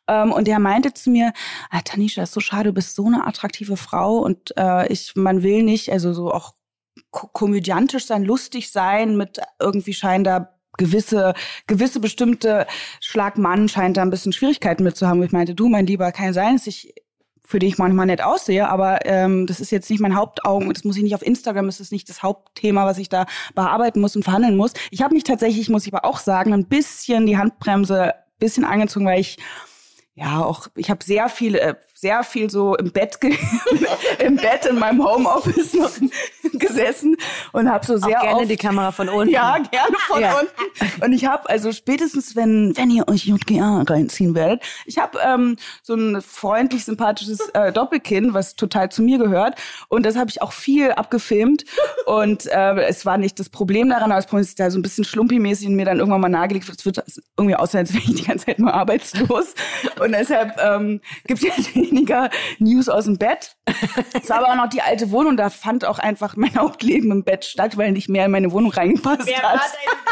[0.07, 1.33] Ähm, und der meinte zu mir,
[1.69, 5.43] ah, Tanisha, ist so schade, du bist so eine attraktive Frau und äh, ich, man
[5.43, 6.53] will nicht, also so auch
[7.11, 11.33] ko komödiantisch sein, lustig sein, mit irgendwie scheint da gewisse,
[11.67, 12.67] gewisse bestimmte
[12.99, 15.21] Schlagmann scheint da ein bisschen Schwierigkeiten mit zu haben.
[15.23, 16.93] Ich meinte, du, mein Lieber, kann sein, dass ich
[17.45, 20.97] für dich manchmal nett aussehe, aber ähm, das ist jetzt nicht mein Hauptaugen, das muss
[20.97, 24.23] ich nicht auf Instagram, das ist nicht das Hauptthema, was ich da bearbeiten muss und
[24.23, 24.73] verhandeln muss.
[24.91, 29.05] Ich habe mich tatsächlich, muss ich aber auch sagen, ein bisschen die Handbremse bisschen angezogen,
[29.05, 29.37] weil ich
[30.15, 33.17] ja auch, ich habe sehr viel, äh, sehr viel so im Bett,
[34.19, 35.89] im Bett in meinem Homeoffice noch
[36.59, 37.15] gesessen
[37.53, 39.33] und habe so sehr Auch gerne oft, die Kamera von unten.
[39.33, 40.37] ja, gerne von Ja.
[40.39, 41.03] unten.
[41.05, 45.55] Und ich habe also spätestens, wenn wenn ihr euch JGA reinziehen werdet, ich habe ähm,
[45.81, 49.55] so ein freundlich sympathisches äh, Doppelkinn, was total zu mir gehört.
[49.87, 51.63] Und das habe ich auch viel abgefilmt.
[52.05, 54.81] Und äh, es war nicht das Problem daran, aber das Problem ist da so ein
[54.81, 56.79] bisschen schlumpimäßig und mir dann irgendwann mal nahegelegt wird.
[56.79, 57.01] Es wird
[57.37, 59.55] irgendwie aussehen, als wäre ich die ganze Zeit nur arbeitslos.
[60.01, 62.29] Und deshalb ähm, gibt es jetzt weniger
[62.59, 63.55] News aus dem Bett.
[64.13, 67.23] Es war aber auch noch die alte Wohnung, da fand auch einfach mein Hauptleben im
[67.23, 69.61] Bett statt, weil nicht mehr in meine Wohnung reingepasst hat.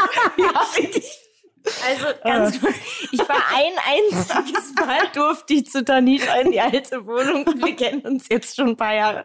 [0.38, 1.21] ja, richtig.
[1.64, 2.74] Also ganz kurz,
[3.12, 3.72] ich war ein
[4.12, 7.44] einziges Mal durfte ich zu Tanisha in die alte Wohnung.
[7.62, 9.24] Wir kennen uns jetzt schon ein paar Jahre.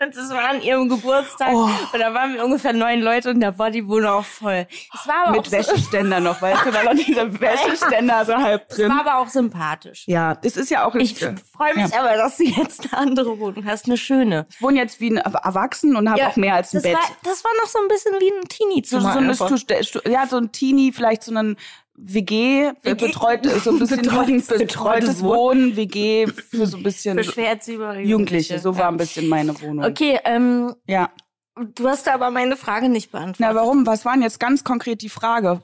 [0.00, 1.50] Und es war an ihrem Geburtstag.
[1.52, 1.68] Oh.
[1.92, 4.66] Und da waren wir ungefähr neun Leute und da war die Wohnung auch voll.
[4.94, 8.34] Es war aber Mit auch so, Wäscheständer noch, weißt du, da war dieser Wäscheständer so
[8.34, 8.90] halb es drin.
[8.90, 10.04] war aber auch sympathisch.
[10.06, 10.94] Ja, es ist ja auch.
[10.94, 12.00] Ich freue mich Ja.
[12.00, 14.46] aber, dass du jetzt eine andere Wohnung hast, eine schöne.
[14.50, 16.94] Ich wohne jetzt wie ein Erwachsen und habe auch mehr als ein das Bett.
[16.94, 19.34] War, das war noch so ein bisschen wie ein Teenie-Zimmer.
[19.34, 21.56] so, so ja, so ein Teenie, vielleicht so ein
[21.96, 22.94] WG, WG.
[23.06, 27.58] betreut, so ein bisschen Betreutes- betreutes, Wohnen, WG für so ein bisschen für schwer
[28.02, 28.58] Jugendliche.
[28.58, 28.88] So war Ja.
[28.88, 29.84] ein bisschen meine Wohnung.
[29.84, 31.10] Okay, ähm, Ja.
[31.56, 33.40] du hast aber meine Frage nicht beantwortet.
[33.40, 33.86] Na, warum?
[33.86, 35.62] Was war denn jetzt ganz konkret die Frage?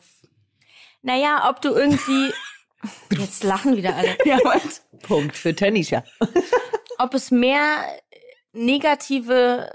[1.03, 2.33] Naja, ob du irgendwie.
[3.11, 4.17] Jetzt lachen wieder alle.
[4.25, 4.83] Ja, was?
[5.03, 6.03] Punkt für Tanisha.
[6.99, 7.85] Ob es mehr
[8.53, 9.71] negative.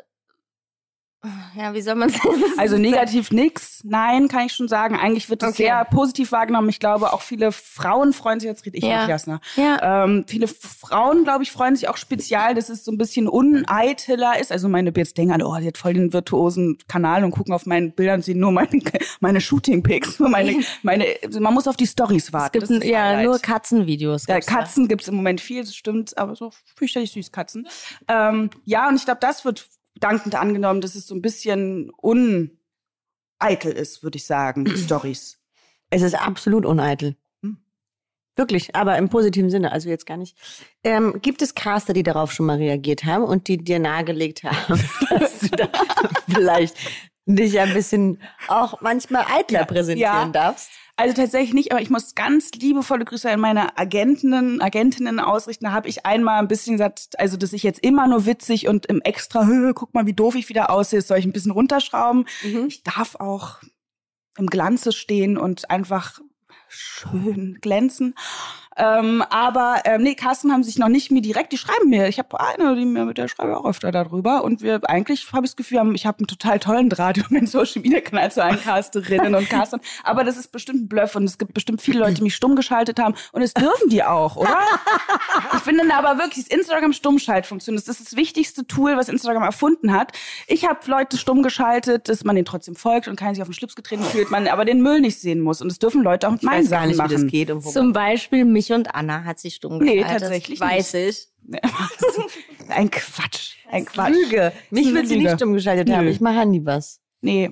[1.57, 2.43] Ja, wie soll man sagen?
[2.57, 3.81] Also negativ nix.
[3.83, 4.95] Nein, kann ich schon sagen.
[4.97, 5.63] Eigentlich wird es Okay.
[5.63, 6.69] sehr positiv wahrgenommen.
[6.69, 9.07] Ich glaube, auch viele Frauen freuen sich, jetzt rede ich Ja.
[9.07, 9.39] Jasna.
[9.55, 10.03] Ja.
[10.05, 14.39] Ähm, viele Frauen, glaube ich, freuen sich auch spezial, dass es so ein bisschen uneiteler
[14.39, 14.51] ist.
[14.51, 17.65] Also meine jetzt denken alle, oh, die hat voll den virtuosen Kanal und gucken auf
[17.65, 18.69] meinen Bildern und sehen nur meine,
[19.19, 20.19] meine Shooting-Pics.
[20.19, 22.53] nur Meine, meine, also man muss auf die Stories Es warten.
[22.53, 24.25] gibt Das ist n- ja nur Katzenvideos.
[24.27, 24.41] Ja, da.
[24.45, 27.67] Katzen gibt's im Moment viel, das stimmt, aber so fürchterlich süß Katzen.
[28.07, 29.67] Ähm, ja, und ich glaube, das wird
[29.99, 32.57] dankend angenommen, dass es so ein bisschen un
[33.39, 35.39] eitel ist, würde ich sagen, die Stories.
[35.89, 37.15] Es ist absolut uneitel.
[37.41, 37.57] Hm.
[38.35, 40.37] Wirklich, aber im positiven Sinne, also jetzt gar nicht.
[40.83, 44.79] Ähm, gibt es Caster, die darauf schon mal reagiert haben und die dir nahegelegt haben,
[45.09, 45.67] dass du da
[46.33, 46.75] vielleicht
[47.27, 50.29] dich ein bisschen auch manchmal eitler präsentieren Ja.
[50.29, 50.69] darfst?
[50.97, 55.65] Also tatsächlich nicht, aber ich muss ganz liebevolle Grüße an meine Agentinnen, Agentinnen ausrichten.
[55.65, 58.85] Da habe ich einmal ein bisschen gesagt, also dass ich jetzt immer nur witzig und
[58.85, 61.51] im Extra, "Hö, guck mal, wie doof ich wieder aussehe, das soll ich ein bisschen
[61.51, 62.25] runterschrauben.
[62.67, 63.59] Ich darf auch
[64.37, 66.19] im Glanze stehen und einfach
[66.69, 68.15] schön glänzen.
[68.77, 72.07] Ähm, aber ähm, nee, Carsten haben sich noch nicht mir direkt, die schreiben mir.
[72.07, 74.43] Ich habe eine, die mir mit der schreibe ich auch öfter darüber.
[74.43, 77.47] Und wir eigentlich habe ich das Gefühl, ich habe einen total tollen Draht über meinen
[77.47, 79.79] Social Media Kanal zu allen Casterinnen und Castern.
[80.03, 82.55] Aber das ist bestimmt ein Bluff und es gibt bestimmt viele Leute, die mich stumm
[82.55, 83.15] geschaltet haben.
[83.31, 84.59] Und es dürfen die auch, oder?
[85.55, 90.11] Ich finde aber wirklich, das Instagram-Stummschaltfunktion, das ist das wichtigste Tool, was Instagram erfunden hat.
[90.47, 93.53] Ich habe Leute stumm geschaltet, dass man denen trotzdem folgt und keiner sich auf den
[93.53, 95.61] Schlips getreten fühlt, man aber den Müll nicht sehen muss.
[95.61, 97.11] Und das dürfen Leute auch mit meinen Sachen nicht, wie machen.
[97.13, 97.51] das geht.
[97.51, 100.21] Und wo Zum Beispiel mich und Anna hat sie stumm Nee, geschaltet.
[100.21, 101.27] tatsächlich Weiß ich.
[102.69, 103.55] Ein Quatsch.
[103.69, 104.11] Ein Quatsch.
[104.13, 104.51] Lüge.
[104.71, 106.05] Mich Das eine sie nicht stumm geschaltet haben.
[106.05, 106.11] Nö.
[106.11, 106.99] Ich mache nie was.
[107.21, 107.51] Nee.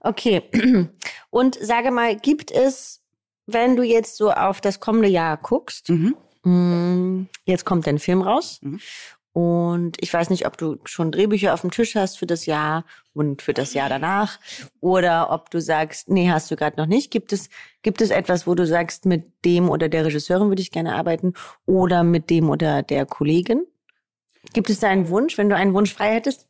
[0.00, 0.42] Okay.
[1.30, 3.02] Und sage mal, gibt es,
[3.46, 6.16] wenn du jetzt so auf das kommende Jahr guckst, Mhm.
[6.44, 8.58] mh, jetzt kommt dein Film raus.
[8.62, 8.80] Mhm.
[9.32, 12.84] Und ich weiß nicht, ob du schon Drehbücher auf dem Tisch hast für das Jahr
[13.14, 14.40] und für das Jahr danach.
[14.80, 17.12] Oder ob du sagst, nee, hast du gerade noch nicht.
[17.12, 17.48] Gibt es,
[17.82, 21.34] gibt es etwas, wo du sagst, mit dem oder der Regisseurin würde ich gerne arbeiten
[21.64, 23.64] oder mit dem oder der Kollegin?
[24.52, 26.48] Gibt es da einen Wunsch, wenn du einen Wunsch frei hättest?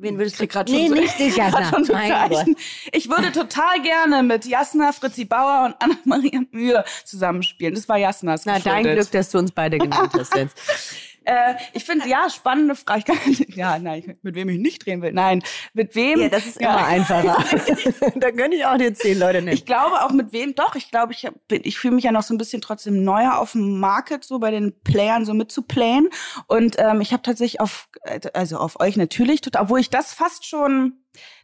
[0.00, 1.64] Wen würdest du grad Nee, schon so- nicht Jasna.
[1.70, 1.92] schon so.
[1.92, 2.56] Zeichen.
[2.92, 7.74] Ich würde total gerne mit Jasna, Fritzi Bauer und Anna-Maria Mühe zusammenspielen.
[7.74, 8.94] Das war Jasnas Na, dein geschuldet.
[8.96, 10.56] Glück, dass du uns beide genannt hast jetzt.
[11.28, 13.12] Äh, ich finde, ja, spannende Frage.
[13.54, 15.12] Ja, nein, mit wem ich nicht drehen will.
[15.12, 15.42] Nein,
[15.74, 16.20] mit wem?
[16.20, 17.36] Ja, das ist immer einfacher.
[18.16, 19.52] da könnte ich auch dir zehn Leute nennen.
[19.54, 22.22] Ich glaube auch mit wem, doch, ich glaube, ich, hab- ich fühle mich ja noch
[22.22, 26.08] so ein bisschen trotzdem neuer auf dem Market, so bei den Playern so mitzuplayen.
[26.46, 27.88] Und ähm, ich habe tatsächlich auf,
[28.32, 30.94] also auf euch natürlich, obwohl ich das fast schon,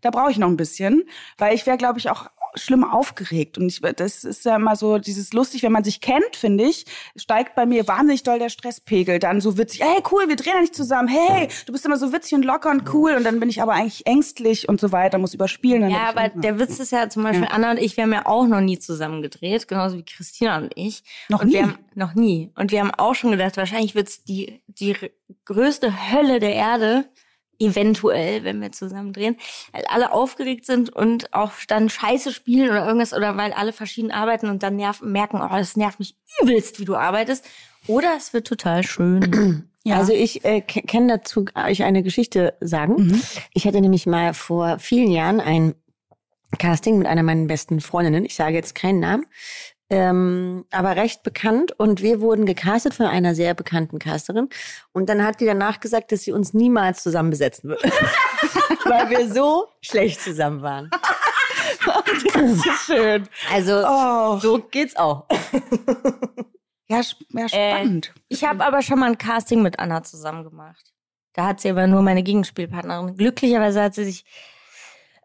[0.00, 1.02] da brauche ich noch ein bisschen,
[1.36, 3.58] weil ich wäre, glaube ich, auch schlimm aufgeregt.
[3.58, 6.86] Und ich, das ist ja immer so dieses lustig, wenn man sich kennt, finde ich,
[7.16, 9.18] steigt bei mir wahnsinnig doll der Stresspegel.
[9.18, 12.12] Dann so witzig, hey cool, wir drehen ja nicht zusammen, hey, du bist immer so
[12.12, 13.14] witzig und locker und cool.
[13.14, 15.90] Und dann bin ich aber eigentlich ängstlich und so weiter, muss überspielen.
[15.90, 18.46] Ja, aber der Witz ist ja zum Beispiel, Anna und ich, wir haben ja auch
[18.46, 21.02] noch nie zusammen gedreht, genauso wie Christina und ich.
[21.28, 21.62] Noch und nie?
[21.62, 22.52] Haben, noch nie.
[22.56, 24.96] Und wir haben auch schon gedacht, wahrscheinlich wird's die, die
[25.44, 27.06] größte Hölle der Erde,
[27.64, 29.37] eventuell, wenn wir zusammen drehen,
[29.72, 34.11] weil alle aufgeregt sind und auch dann Scheiße spielen oder irgendwas oder weil alle verschieden
[34.11, 37.44] arbeiten und dann nerven, merken, oh, das nervt mich übelst, wie du arbeitest.
[37.87, 39.70] Oder es wird total schön.
[39.87, 39.98] Ja.
[39.98, 43.20] Also ich äh, kann dazu euch eine Geschichte sagen.
[43.53, 45.74] Ich hatte nämlich mal vor vielen Jahren ein
[46.59, 48.24] Casting mit einer meiner besten Freundinnen.
[48.24, 49.27] Ich sage jetzt keinen Namen,
[49.94, 51.72] ähm, aber recht bekannt.
[51.78, 54.48] Und wir wurden gecastet von einer sehr bekannten Casterin.
[54.92, 57.83] Und dann hat die danach gesagt, dass sie uns niemals zusammen besetzen würde.
[58.85, 60.90] Weil wir so schlecht zusammen waren.
[62.87, 63.28] schön.
[63.52, 64.38] Also Oh.
[64.38, 65.26] so geht's auch.
[66.88, 68.12] Ja, sp- ja spannend.
[68.28, 70.92] Ich habe aber schon mal ein Casting mit Anna zusammen gemacht.
[71.33, 73.16] Da hat sie aber nur meine Gegenspielpartnerin.
[73.16, 74.24] Glücklicherweise hat sie sich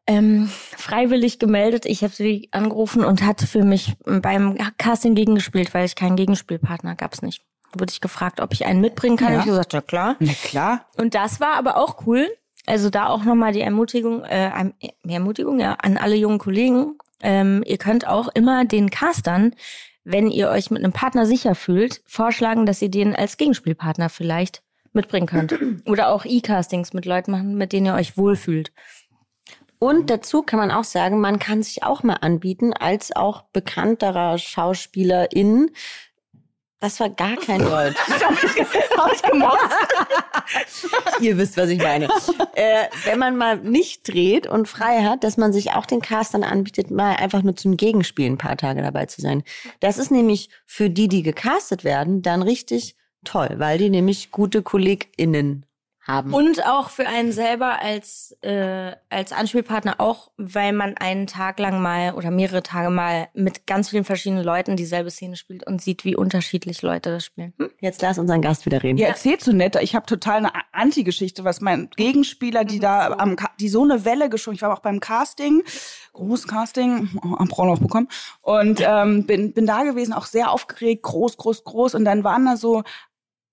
[0.09, 1.85] ähm, freiwillig gemeldet.
[1.85, 6.95] Ich habe sie angerufen und hat für mich beim Casting gegengespielt, weil ich keinen Gegenspielpartner
[6.95, 7.43] gab's nicht.
[7.77, 9.33] Wurde ich gefragt, ob ich einen mitbringen kann.
[9.33, 9.39] Ja.
[9.39, 10.15] Ich gesagt, ja klar.
[10.19, 10.85] Na klar.
[10.97, 12.27] Und das war aber auch cool.
[12.65, 14.49] Also da auch nochmal die Ermutigung, äh,
[15.07, 16.97] Ermutigung ja, an alle jungen Kollegen.
[17.21, 19.53] Ähm, ihr könnt auch immer den Castern,
[20.03, 24.63] wenn ihr euch mit einem Partner sicher fühlt, vorschlagen, dass ihr den als Gegenspielpartner vielleicht
[24.91, 25.53] mitbringen könnt.
[25.85, 28.71] Oder auch E-Castings mit Leuten machen, mit denen ihr euch wohlfühlt.
[29.79, 34.37] Und dazu kann man auch sagen, man kann sich auch mal anbieten als auch bekannterer
[34.37, 35.71] Schauspielerin.
[36.81, 37.97] Das war gar kein Deutsch.
[41.21, 42.09] Ihr wisst, was ich meine.
[42.55, 46.43] äh, wenn man mal nicht dreht und frei hat, dass man sich auch den Castern
[46.43, 49.43] anbietet, mal einfach nur zum Gegenspielen ein paar Tage dabei zu sein.
[49.79, 54.61] Das ist nämlich für die, die gecastet werden, dann richtig toll, weil die nämlich gute
[54.61, 55.65] KollegInnen
[56.09, 56.33] haben.
[56.33, 61.81] Und auch für einen selber als, äh, als Anspielpartner auch, weil man einen Tag lang
[61.81, 66.03] mal oder mehrere Tage mal mit ganz vielen verschiedenen Leuten dieselbe Szene spielt und sieht,
[66.03, 67.53] wie unterschiedlich Leute das spielen.
[67.57, 67.69] Hm?
[67.79, 68.97] Jetzt lass unseren Gast wieder reden.
[68.97, 69.77] Ihr erzählt so nett.
[69.77, 74.03] Ich habe total eine Anti-Geschichte, was mein Gegenspieler, die da am, Ka- die so eine
[74.03, 74.55] Welle geschoben.
[74.55, 75.63] Ich war auch beim Casting,
[76.13, 78.07] großes Casting, am Braunlauf bekommen
[78.41, 81.95] und ähm, bin bin da gewesen, auch sehr aufgeregt, groß, groß, groß.
[81.95, 82.83] Und dann waren da so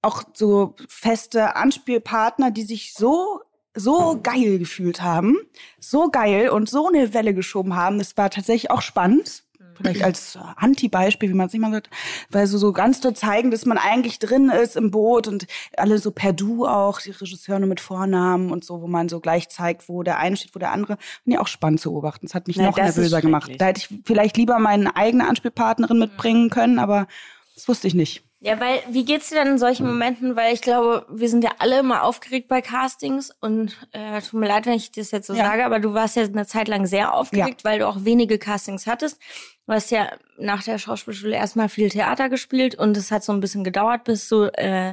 [0.06, 3.40] auch so feste Anspielpartner, die sich so
[3.78, 5.36] so geil gefühlt haben,
[5.78, 7.98] so geil und so eine Welle geschoben haben.
[7.98, 9.44] Das war tatsächlich auch spannend.
[9.76, 11.90] Vielleicht als Anti-Beispiel, wie man es nicht mal sagt,
[12.30, 15.98] weil so, so ganz zu zeigen, dass man eigentlich drin ist im Boot und alle
[15.98, 19.50] so per Du auch, die Regisseure nur mit Vornamen und so, wo man so gleich
[19.50, 20.96] zeigt, wo der eine steht, wo der andere.
[21.24, 22.26] Finde ich auch spannend zu beobachten.
[22.26, 23.52] Das hat mich Na, noch nervöser gemacht.
[23.58, 27.06] Da hätte ich vielleicht lieber meine eigene Ansprechpartnerin mitbringen können, aber
[27.54, 28.25] das wusste ich nicht.
[28.40, 30.36] Ja, weil, wie geht's dir dann in solchen Momenten?
[30.36, 34.46] Weil ich glaube, wir sind ja alle immer aufgeregt bei Castings und äh, tut mir
[34.48, 35.46] leid, wenn ich das jetzt so Ja.
[35.46, 38.86] sage, aber du warst ja eine Zeit lang sehr aufgeregt, weil du auch wenige Castings
[38.86, 39.18] hattest.
[39.66, 43.40] Du hast ja nach der Schauspielschule erstmal viel Theater gespielt und es hat so ein
[43.40, 44.92] bisschen gedauert, bis du äh,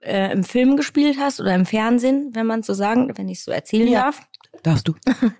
[0.00, 3.50] äh, im Film gespielt hast oder im Fernsehen, wenn man so sagen, wenn ich so
[3.50, 4.00] erzählen Ja.
[4.02, 4.20] darf.
[4.62, 4.94] Darfst du?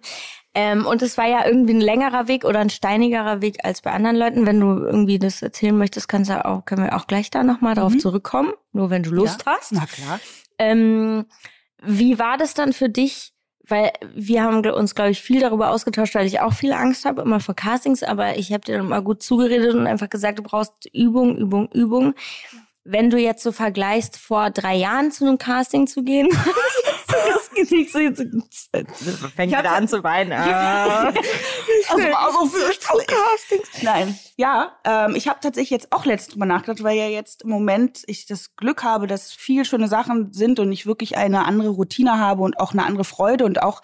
[0.54, 3.90] Ähm, und es war ja irgendwie ein längerer Weg oder ein steinigerer Weg als bei
[3.90, 4.46] anderen Leuten.
[4.46, 7.74] Wenn du irgendwie das erzählen möchtest, kannst du auch, können wir auch gleich da nochmal
[7.74, 8.52] drauf zurückkommen.
[8.72, 9.72] Nur wenn du Lust hast.
[9.72, 10.20] Na klar.
[10.58, 11.24] Ähm,
[11.82, 13.32] wie war das dann für dich?
[13.66, 17.22] Weil wir haben uns, glaube ich, viel darüber ausgetauscht, weil ich auch viel Angst habe,
[17.22, 20.42] immer vor Castings, aber ich habe dir dann immer gut zugeredet und einfach gesagt, du
[20.42, 22.14] brauchst Übung, Übung, Übung.
[22.84, 26.28] Wenn du jetzt so vergleichst, vor drei Jahren zu einem Casting zu gehen,
[27.12, 28.22] das Gesicht so jetzt,
[29.34, 30.32] fängt wieder an zu weinen.
[30.32, 32.72] Also, also für
[33.06, 33.82] Castings.
[33.82, 34.18] Nein.
[34.36, 38.02] Ja, ähm, ich habe tatsächlich jetzt auch letztens drüber nachgedacht, weil ja jetzt im Moment
[38.06, 42.18] ich das Glück habe, dass viel schöne Sachen sind und ich wirklich eine andere Routine
[42.18, 43.82] habe und auch eine andere Freude und auch,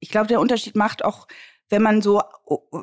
[0.00, 1.26] ich glaube, der Unterschied macht auch,
[1.70, 2.20] wenn man so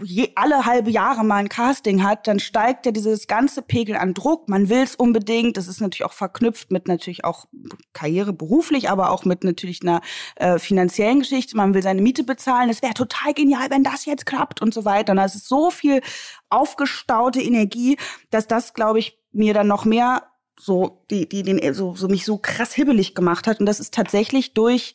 [0.03, 4.13] je, alle halbe Jahre mal ein Casting hat, dann steigt ja dieses ganze Pegel an
[4.13, 4.47] Druck.
[4.47, 5.57] Man will es unbedingt.
[5.57, 7.45] Das ist natürlich auch verknüpft mit natürlich auch
[7.93, 10.01] Karriere beruflich, aber auch mit natürlich einer
[10.35, 11.57] äh, finanziellen Geschichte.
[11.57, 12.69] Man will seine Miete bezahlen.
[12.69, 15.11] Es wäre total genial, wenn das jetzt klappt und so weiter.
[15.11, 16.01] Und da ist so viel
[16.49, 17.97] aufgestaute Energie,
[18.29, 20.23] dass das, glaube ich, mir dann noch mehr
[20.57, 23.93] so die die den so so mich so krass hibbelig gemacht hat und das ist
[23.93, 24.93] tatsächlich durch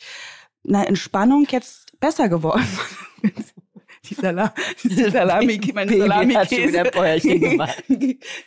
[0.67, 2.67] eine Entspannung jetzt besser geworden.
[4.11, 7.83] die, Sala die Salami, meine Baby Salami hat schon wieder Bäuerchen gemacht.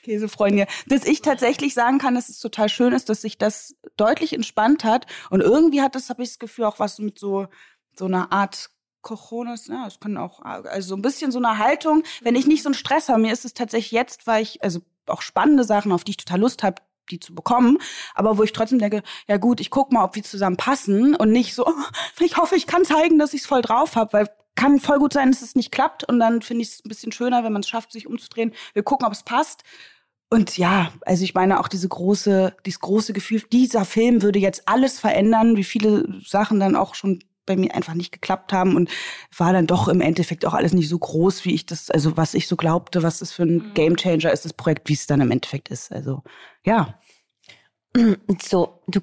[0.04, 4.34] Käsefreundin, dass ich tatsächlich sagen kann, dass es total schön ist, dass sich das deutlich
[4.34, 5.08] entspannt hat.
[5.30, 7.48] Und irgendwie hat das, habe ich das Gefühl, auch was mit so
[7.96, 8.70] so einer Art
[9.04, 12.64] Cojones, ja, es können auch, also so ein bisschen so eine Haltung, wenn ich nicht
[12.64, 15.92] so einen Stress habe, mir ist es tatsächlich jetzt, weil ich, also auch spannende Sachen,
[15.92, 17.80] auf die ich total Lust habe, die zu bekommen,
[18.16, 21.32] aber wo ich trotzdem denke, ja gut, ich guck mal, ob wir zusammen passen und
[21.32, 21.74] nicht so, oh,
[22.22, 25.14] ich hoffe, ich kann zeigen, dass ich es voll drauf habe, weil kann voll gut
[25.14, 27.62] sein, dass es nicht klappt und dann finde ich es ein bisschen schöner, wenn man
[27.62, 28.54] es schafft, sich umzudrehen.
[28.74, 29.64] Wir gucken, ob es passt.
[30.30, 34.68] Und ja, also ich meine auch diese große, dieses große Gefühl, dieser Film würde jetzt
[34.68, 38.90] alles verändern, wie viele Sachen dann auch schon bei mir einfach nicht geklappt haben und
[39.38, 42.34] war dann doch im Endeffekt auch alles nicht so groß, wie ich das, also was
[42.34, 45.32] ich so glaubte, was das für ein Gamechanger ist, das Projekt, wie es dann im
[45.32, 45.92] Endeffekt ist.
[45.92, 46.24] Also
[46.66, 47.00] ja.
[48.42, 49.02] So, du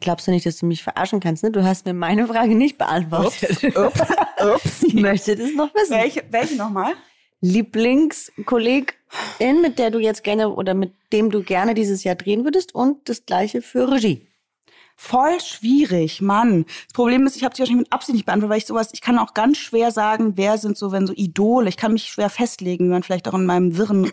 [0.00, 1.50] glaubst du nicht, dass du mich verarschen kannst, ne?
[1.50, 3.64] Du hast mir meine Frage nicht beantwortet.
[3.64, 4.00] Ups.
[4.00, 4.00] Ups.
[4.82, 5.92] Ich möchte das noch wissen.
[5.96, 6.94] Welche, welche nochmal?
[7.40, 8.94] Lieblingskollegin,
[9.62, 13.08] mit der du jetzt gerne oder mit dem du gerne dieses Jahr drehen würdest und
[13.08, 14.28] das gleiche für Regie.
[14.96, 16.64] Voll schwierig, Mann.
[16.64, 19.00] Das Problem ist, ich habe sie wahrscheinlich mit Absicht nicht beantwortet, weil ich sowas, ich
[19.00, 21.68] kann auch ganz schwer sagen, wer sind so, wenn so Idole.
[21.68, 24.12] Ich kann mich schwer festlegen, wie man vielleicht auch in meinem wirren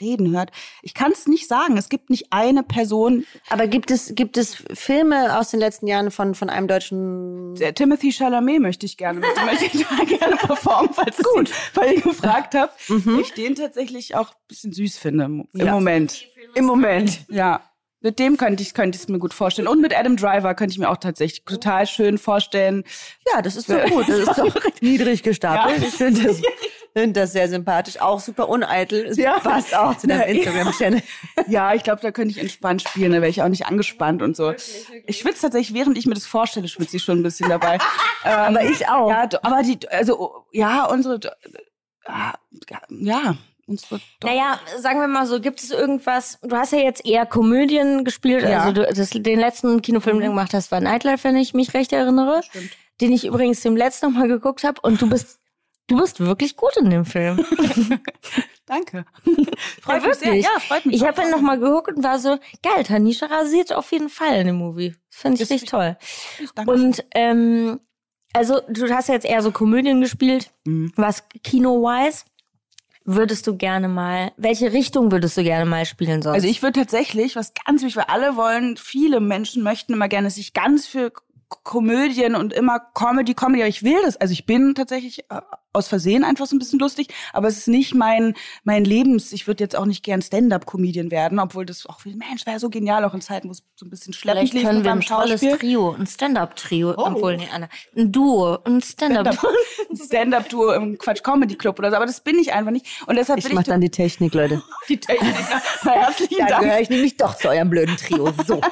[0.00, 0.50] Reden hört.
[0.82, 1.76] Ich kann es nicht sagen.
[1.76, 3.24] Es gibt nicht eine Person.
[3.50, 7.74] Aber gibt es, gibt es Filme aus den letzten Jahren von, von einem deutschen Der
[7.74, 11.50] Timothy Chalamet möchte ich gerne, mit möchte ich da gerne performen, falls Gut.
[11.74, 12.74] weil ihr gefragt habt.
[13.20, 15.72] Ich den tatsächlich auch ein bisschen süß finde im, Ja.
[15.72, 16.26] Moment.
[16.54, 17.20] Im Moment.
[17.28, 17.60] Ja.
[18.00, 19.66] Mit dem könnte ich könnte es mir gut vorstellen.
[19.66, 22.84] Und mit Adam Driver könnte ich mir auch tatsächlich total schön vorstellen.
[23.32, 24.06] Ja, das ist doch gut.
[24.06, 25.78] Das ist doch niedrig gestapelt.
[25.80, 25.88] Ja.
[25.88, 26.42] Ich finde das,
[26.94, 28.00] das sehr sympathisch.
[28.00, 29.04] Auch super uneitel.
[29.06, 29.40] Es Ja.
[29.40, 30.36] passt auch zu deinem.
[30.36, 31.02] Instagram-Channel.
[31.48, 34.36] Ja, ich glaube, da könnte ich entspannt spielen, da wäre ich auch nicht angespannt und
[34.36, 34.52] so.
[35.06, 37.74] Ich schwitze tatsächlich, während ich mir das vorstelle, schwitze ich schon ein bisschen dabei.
[38.24, 39.10] ähm, Aber ich auch.
[39.10, 41.18] Ja, do- aber die, also, ja, unsere,
[42.06, 42.34] ja,
[42.90, 47.26] ja, unsere, Naja, sagen wir mal so, gibt es irgendwas, du hast ja jetzt eher
[47.26, 48.60] Komödien gespielt, Ja.
[48.60, 51.74] also du, das, den letzten Kinofilm, den du gemacht hast, war Nightlife, wenn ich mich
[51.74, 52.70] recht erinnere, Stimmt.
[53.00, 55.40] den ich übrigens dem letzten noch mal geguckt habe und du bist,
[55.86, 57.38] du bist wirklich gut in dem Film.
[58.66, 59.04] danke.
[59.86, 60.44] Ja, wirklich.
[60.44, 60.96] Ja, freut mich.
[60.96, 64.40] Ich habe ihn noch mal geguckt und war so, geil, Tanisha rasiert auf jeden Fall
[64.40, 64.94] in dem Movie.
[65.10, 65.96] Finde ich richtig toll.
[66.54, 66.72] Danke.
[66.72, 67.80] Und ähm,
[68.32, 70.92] also du hast ja jetzt eher so Komödien gespielt, Mhm.
[70.96, 72.24] was Kino-wise.
[73.06, 76.36] Würdest du gerne mal, welche Richtung würdest du gerne mal spielen sonst?
[76.36, 80.30] Also ich würde tatsächlich, was ganz wichtig, weil alle wollen, viele Menschen möchten immer gerne
[80.30, 81.12] sich ganz für
[81.48, 83.62] Komödien und immer Comedy, Comedy.
[83.62, 84.16] Aber ich will das.
[84.16, 85.40] Also ich bin tatsächlich äh,
[85.72, 89.32] aus Versehen einfach so ein bisschen lustig, aber es ist nicht mein mein Lebens.
[89.32, 93.04] Ich würde jetzt auch nicht gern Stand-up-Comedian werden, obwohl das auch Mensch wäre so genial,
[93.04, 95.40] auch in Zeiten, wo es so ein bisschen schleppend Vielleicht können wir ein tolles.
[95.40, 97.06] Trio, ein Stand-up-Trio, Oh.
[97.06, 99.34] obwohl, nee, Anna, ein Duo, ein Stand-up.
[99.34, 99.50] Stand-up
[100.06, 102.86] Stand-up-Tour im Quatsch Comedy Club oder so, aber das bin ich einfach nicht.
[103.06, 104.62] Und deshalb Ich mach ich dann die Technik, Leute.
[104.88, 105.34] die Technik.
[105.84, 106.62] Na, herzlichen Da Dank.
[106.64, 108.32] gehöre ich nämlich doch zu eurem blöden Trio.
[108.46, 108.60] So.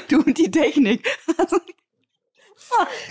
[0.08, 1.06] Du und die Technik.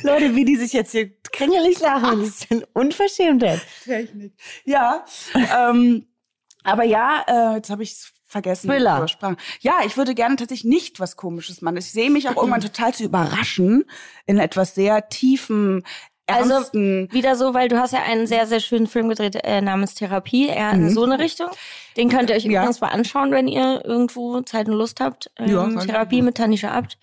[0.01, 3.61] Leute, wie die sich jetzt hier kringelig lachen, das ist eine Unverschämtheit.
[3.84, 4.34] Technik.
[4.65, 5.05] Ja,
[5.36, 6.07] ähm,
[6.63, 8.69] aber ja, äh, jetzt habe ich es vergessen.
[8.69, 9.05] Thriller.
[9.61, 11.77] Ja, ich würde gerne tatsächlich nicht was Komisches machen.
[11.77, 13.86] Ich sehe mich auch irgendwann total zu überraschen
[14.25, 15.07] in etwas sehr
[16.26, 19.93] Also wieder so, weil du hast ja einen sehr, sehr schönen Film gedreht äh, namens
[19.95, 21.47] Therapie, eher in so eine Richtung.
[21.97, 22.51] Den könnt ihr euch Mhm.
[22.51, 22.61] Ja.
[22.61, 25.30] übrigens mal anschauen, wenn ihr irgendwo Zeit und Lust habt.
[25.38, 26.97] Ähm, Ja, Therapie mit Tanisha Abt.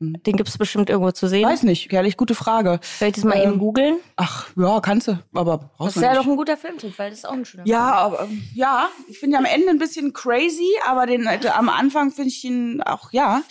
[0.00, 1.46] Den gibt's bestimmt irgendwo zu sehen.
[1.48, 2.80] Weiß nicht, ehrlich, gute Frage.
[2.98, 3.98] Soll ich das mal Ähm, eben googeln?
[4.16, 6.24] Ach, ja, kannst du, aber Das brauchst du wäre nicht.
[6.24, 9.18] doch ein guter Filmtipp, weil das ist auch ein schöner Ja, aber ähm, ja, ich
[9.20, 12.82] finde ihn am Ende ein bisschen crazy, aber den äh, am Anfang finde ich ihn
[12.82, 13.42] auch ja,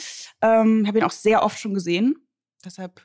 [0.42, 2.16] ähm, habe ihn auch sehr oft schon gesehen.
[2.66, 3.02] Deshalb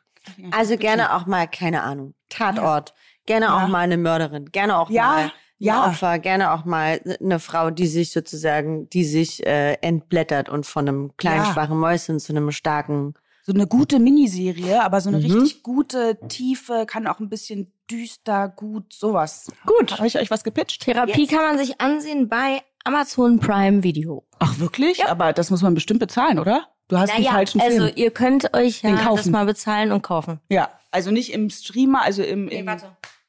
[0.51, 2.95] Also gerne auch mal, keine Ahnung, Tatort.
[3.27, 3.65] Gerne Ja.
[3.65, 4.47] auch mal eine Mörderin.
[4.53, 5.87] Gerne auch Ja, mal ein ja.
[5.87, 6.19] Opfer.
[6.19, 11.17] Gerne auch mal eine Frau, die sich sozusagen, die sich äh, entblättert und von einem
[11.17, 11.53] kleinen, Ja.
[11.53, 13.15] schwachen Mäuschen zu einem starken.
[13.49, 15.25] so eine gute Miniserie, aber so eine Mhm.
[15.25, 19.53] richtig gute Tiefe, kann auch ein bisschen düster, gut, sowas.
[19.65, 19.93] Gut.
[19.99, 20.83] Habe ich euch was gepitcht?
[20.83, 24.25] Therapie kann man sich ansehen bei Amazon Prime Video.
[24.41, 25.05] Ach wirklich?
[25.07, 26.67] Aber das muss man bestimmt bezahlen, oder?
[26.89, 27.93] Du hast den falschen also Film.
[27.97, 30.41] ihr könnt euch ja Den das mal bezahlen und kaufen.
[30.49, 32.49] Ja, also nicht im Streamer, also im.
[32.49, 32.71] im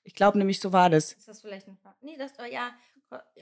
[0.03, 1.13] Ich glaube nämlich, so war das.
[1.13, 2.69] Ist das vielleicht ein Nee, das ja,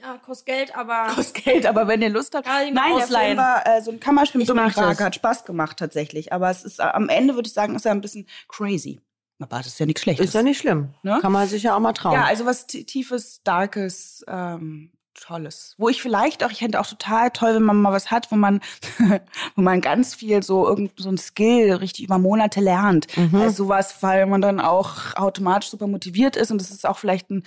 [0.00, 2.46] ja, kostet Geld, aber Kostet Geld, aber wenn ihr Lust habt.
[2.46, 3.26] Nein, der ausleihen.
[3.26, 4.84] Film war äh, so ein Kammerspiel mit Ich Dominik das.
[4.84, 5.04] Krake.
[5.04, 6.32] Hat Spaß gemacht tatsächlich.
[6.32, 9.00] Aber es ist am Ende, würde ich sagen, ist er ein bisschen crazy.
[9.38, 10.26] Aber das ist ja nichts Schlechtes.
[10.28, 10.94] Ist ja nicht schlimm.
[11.02, 11.18] Ne?
[11.20, 12.14] Kann man sich ja auch mal trauen.
[12.14, 15.74] Ja, also was tiefes, darkes, ähm, tolles.
[15.78, 18.36] Wo ich vielleicht auch, ich hätte auch total toll, wenn man mal was hat, wo
[18.36, 18.60] man,
[19.56, 23.06] wo man ganz viel so irgend so ein Skill richtig über Monate lernt.
[23.16, 23.34] Mhm.
[23.34, 27.30] Also sowas, weil man dann auch automatisch super motiviert ist und es ist auch vielleicht
[27.30, 27.44] ein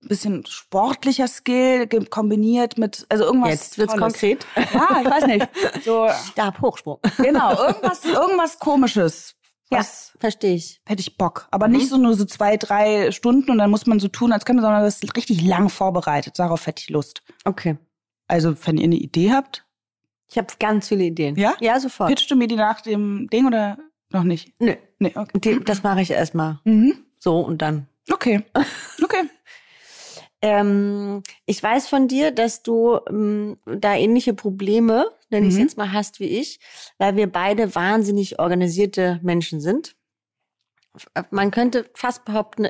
[0.00, 3.50] bisschen sportlicher Skill kombiniert mit, also irgendwas.
[3.50, 4.12] Jetzt wird's Tolles.
[4.12, 4.46] konkret.
[4.56, 5.48] Ja, ich weiß nicht.
[5.84, 6.98] So, Stabhochsprung.
[7.18, 9.34] genau, irgendwas, irgendwas komisches.
[9.72, 10.80] Ja, Was verstehe ich.
[10.86, 11.46] hätte ich Bock.
[11.52, 14.44] Aber nicht so nur so zwei, drei Stunden und dann muss man so tun, als
[14.44, 16.38] könnte, sondern das ist richtig lang vorbereitet.
[16.38, 17.22] Darauf hätte ich Lust.
[17.44, 17.76] Okay.
[18.26, 19.64] Also, wenn ihr eine Idee habt,
[20.28, 21.36] Ich habe ganz viele Ideen.
[21.36, 21.54] Ja?
[21.60, 22.08] Ja, sofort.
[22.08, 23.78] pitchst du mir die nach dem Ding oder
[24.10, 24.52] noch nicht?
[24.60, 24.74] Nö.
[24.98, 25.38] Nee, okay.
[25.58, 26.94] Die, das mache ich erstmal Mhm.
[27.18, 27.86] so und dann.
[28.12, 28.44] Okay.
[29.02, 29.22] Okay.
[30.42, 35.60] Ähm, ich weiß von dir, dass du ähm, da ähnliche Probleme, nenne ich Mhm.
[35.60, 36.60] jetzt mal, hast wie ich,
[36.98, 39.96] weil wir beide wahnsinnig organisierte Menschen sind.
[41.30, 42.68] Man könnte fast behaupten,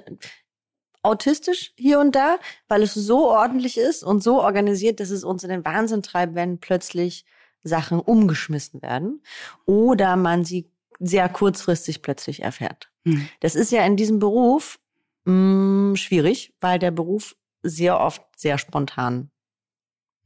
[1.02, 5.42] autistisch hier und da, weil es so ordentlich ist und so organisiert, dass es uns
[5.44, 7.24] in den Wahnsinn treibt, wenn plötzlich
[7.62, 9.22] Sachen umgeschmissen werden
[9.64, 12.90] oder man sie sehr kurzfristig plötzlich erfährt.
[13.04, 13.28] Mhm.
[13.40, 14.78] Das ist ja in diesem Beruf
[15.24, 19.30] mh, schwierig, weil der Beruf sehr oft sehr spontan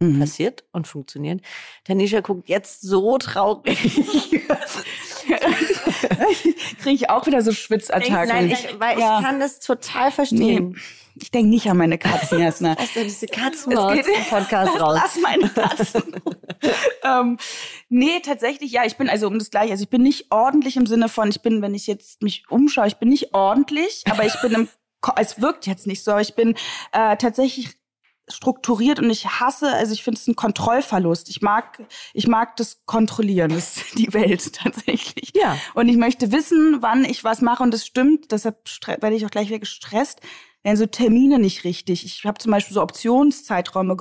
[0.00, 0.18] Mhm.
[0.18, 1.40] passiert und funktioniert.
[1.84, 3.78] Tanisha guckt jetzt so traurig.
[6.82, 8.28] Kriege ich auch wieder so Schwitzattacken.
[8.28, 9.18] Nein, ich, weil Ja.
[9.20, 10.76] ich kann das total verstehen.
[11.14, 12.74] Ich denke nicht an meine Katzen, Jasna.
[12.78, 14.98] Lass doch diese Katzenmaus Es geht- im Podcast raus.
[15.00, 16.16] Lass meine Katzen.
[17.04, 17.38] ähm,
[17.88, 19.70] nee, tatsächlich, ja, ich bin also um das Gleiche.
[19.72, 22.88] Also ich bin nicht ordentlich im Sinne von, ich bin, wenn ich jetzt mich umschaue,
[22.88, 24.68] ich bin nicht ordentlich, aber ich bin im,
[25.16, 26.54] es wirkt jetzt nicht so, aber ich bin
[26.92, 27.76] äh, tatsächlich
[28.28, 31.28] strukturiert und ich hasse, also ich finde es ein Kontrollverlust.
[31.28, 31.82] Ich mag,
[32.14, 35.32] ich mag das Kontrollieren, das ist die Welt tatsächlich.
[35.34, 35.58] Ja.
[35.74, 38.32] Und ich möchte wissen, wann ich was mache und das stimmt.
[38.32, 40.20] Deshalb werde ich auch gleich wieder gestresst.
[40.62, 42.04] Werden so Termine nicht richtig.
[42.04, 43.96] Ich habe zum Beispiel so Optionszeiträume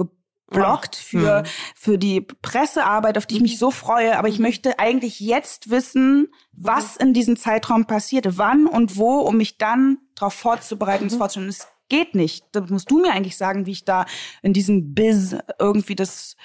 [0.53, 1.45] geblockt für Mhm.
[1.75, 4.17] für die Pressearbeit, auf die ich mich so freue.
[4.17, 9.37] Aber ich möchte eigentlich jetzt wissen, was in diesem Zeitraum passiert, wann und wo, um
[9.37, 11.49] mich dann darauf vorzubereiten, und es vorzustellen.
[11.49, 12.45] Es geht nicht.
[12.53, 14.05] Da musst du mir eigentlich sagen, wie ich da
[14.41, 16.35] in diesem Biz irgendwie das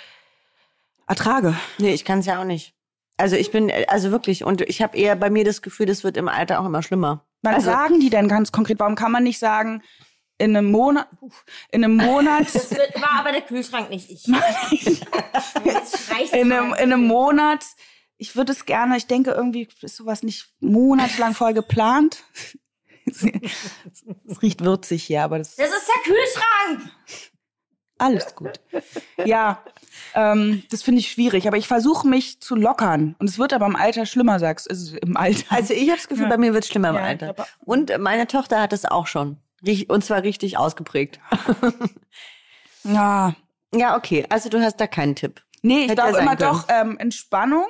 [1.06, 1.54] ertrage.
[1.78, 2.74] Nee, ich kann es ja auch nicht.
[3.16, 6.16] Also ich bin, also wirklich, und ich habe eher bei mir das Gefühl, das wird
[6.16, 7.24] im Alter auch immer schlimmer.
[7.42, 8.78] Wann Also- sagen die denn ganz konkret?
[8.78, 9.82] Warum kann man nicht sagen,
[10.38, 11.08] in einem Monat,
[11.70, 14.26] in einem Monat, Das wird, war aber der Kühlschrank nicht ich.
[16.32, 17.64] In einem, in einem Monat,
[18.16, 22.24] ich würde es gerne, ich denke irgendwie ist sowas nicht monatelang vorher geplant.
[23.10, 26.92] Es riecht würzig hier, aber das, Das ist der Kühlschrank!
[27.96, 28.60] Alles gut.
[29.24, 29.62] Ja,
[30.14, 33.16] ähm, das finde ich schwierig, aber ich versuche mich zu lockern.
[33.18, 34.70] Und es wird aber im Alter schlimmer, sagst du.
[34.70, 35.42] Also im Alter.
[35.48, 36.28] Also ich habe das Gefühl, ja.
[36.28, 37.34] bei mir wird es schlimmer im Ja, Alter.
[37.64, 39.38] Und meine Tochter hat es auch schon.
[39.88, 41.20] Und zwar richtig ausgeprägt.
[42.84, 43.34] Ja.
[43.74, 44.24] ja, okay.
[44.30, 45.42] Also du hast da keinen Tipp.
[45.62, 46.52] Nee, ich glaube immer können.
[46.52, 47.66] doch ähm, Entspannung,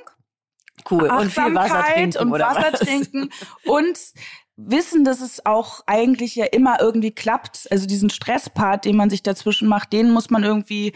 [0.89, 1.11] Cool.
[1.11, 2.81] Und viel Wasser trinken und Wasser was?
[2.81, 3.31] trinken
[3.65, 3.99] und
[4.57, 7.69] wissen, dass es auch eigentlich ja immer irgendwie klappt.
[7.71, 10.95] Also diesen Stresspart, den man sich dazwischen macht, den muss man irgendwie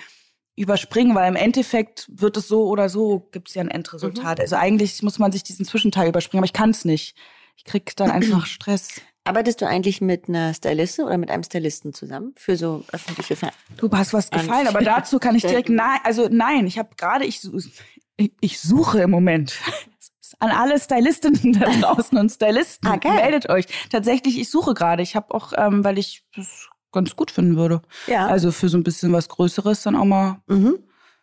[0.57, 4.39] überspringen, weil im Endeffekt wird es so oder so, gibt es ja ein Endresultat.
[4.39, 4.43] Mhm.
[4.43, 7.17] Also eigentlich muss man sich diesen Zwischenteil überspringen, aber ich kann es nicht.
[7.57, 9.01] Ich krieg dann einfach Stress.
[9.25, 13.53] Arbeitest du eigentlich mit einer Stylistin oder mit einem Stylisten zusammen für so öffentliche Ver
[13.77, 17.25] Du hast was gefallen, aber dazu kann ich direkt nein, also nein, ich habe gerade
[17.25, 17.41] ich,
[18.17, 19.55] ich suche im Moment
[20.39, 23.67] an alle Stylistinnen da draußen und Stylisten Ah, meldet euch.
[23.91, 25.03] Tatsächlich, ich suche gerade.
[25.03, 27.81] Ich habe auch, ähm, weil ich das ganz gut finden würde.
[28.07, 28.27] Ja.
[28.27, 30.79] Also für so ein bisschen was Größeres dann auch mal mhm.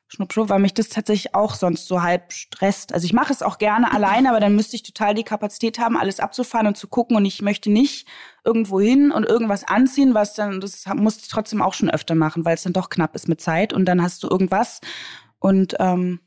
[0.10, 2.94] Schnuppschnupp, weil mich das tatsächlich auch sonst so halb stresst.
[2.94, 5.96] Also ich mache es auch gerne alleine, aber dann müsste ich total die Kapazität haben,
[5.98, 7.16] alles abzufahren und zu gucken.
[7.16, 8.08] Und ich möchte nicht
[8.44, 12.44] irgendwo hin und irgendwas anziehen, was dann, das musste ich trotzdem auch schon öfter machen,
[12.44, 13.72] weil es dann doch knapp ist mit Zeit.
[13.72, 14.82] Und dann hast du irgendwas
[15.38, 16.20] und ähm,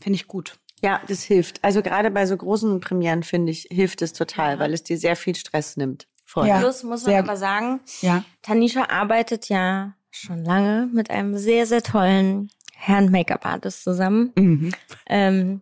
[0.00, 0.58] finde ich gut.
[0.82, 1.62] Ja, das hilft.
[1.64, 5.16] Also gerade bei so großen Premieren, finde ich, hilft es total, weil es dir sehr
[5.16, 6.06] viel Stress nimmt.
[6.24, 6.46] Voll.
[6.46, 6.58] Ja.
[6.58, 8.24] Plus muss man aber sagen, Ja.
[8.42, 14.32] Tanisha arbeitet ja schon lange mit einem sehr, sehr tollen Herren-Make-up-Artist zusammen.
[14.36, 14.72] Mhm.
[15.08, 15.60] Ähm,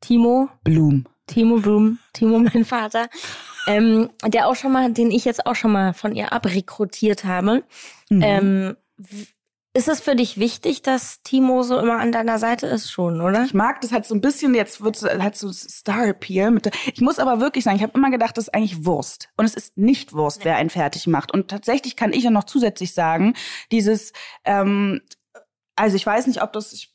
[0.00, 1.06] Timo, Bloom.
[1.26, 3.08] Timo Bloom, Timo, mein Vater,
[3.66, 7.64] ähm, der auch schon mal, den ich jetzt auch schon mal von ihr abrekrutiert habe.
[8.08, 8.22] Mhm.
[8.22, 8.76] Ähm,
[9.74, 13.44] ist es für dich wichtig, dass Timo so immer an deiner Seite ist schon, oder?
[13.44, 16.50] Ich mag das halt so ein bisschen, jetzt wird halt so Star-Appeal.
[16.50, 19.28] Mit der, ich muss aber wirklich sagen, ich habe immer gedacht, das ist eigentlich Wurst.
[19.36, 21.32] Und es ist nicht Wurst, wer einen fertig macht.
[21.32, 23.34] Und tatsächlich kann ich ja noch zusätzlich sagen,
[23.70, 24.12] dieses,
[24.44, 25.00] ähm,
[25.78, 26.90] also ich weiß nicht, ob das, ich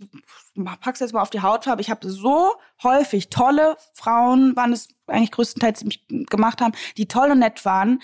[0.81, 2.53] pack's jetzt mal auf die Hautfarbe, ich habe so
[2.83, 7.63] häufig tolle Frauen, waren es eigentlich größtenteils, die mich gemacht haben, die toll und nett
[7.65, 8.01] waren,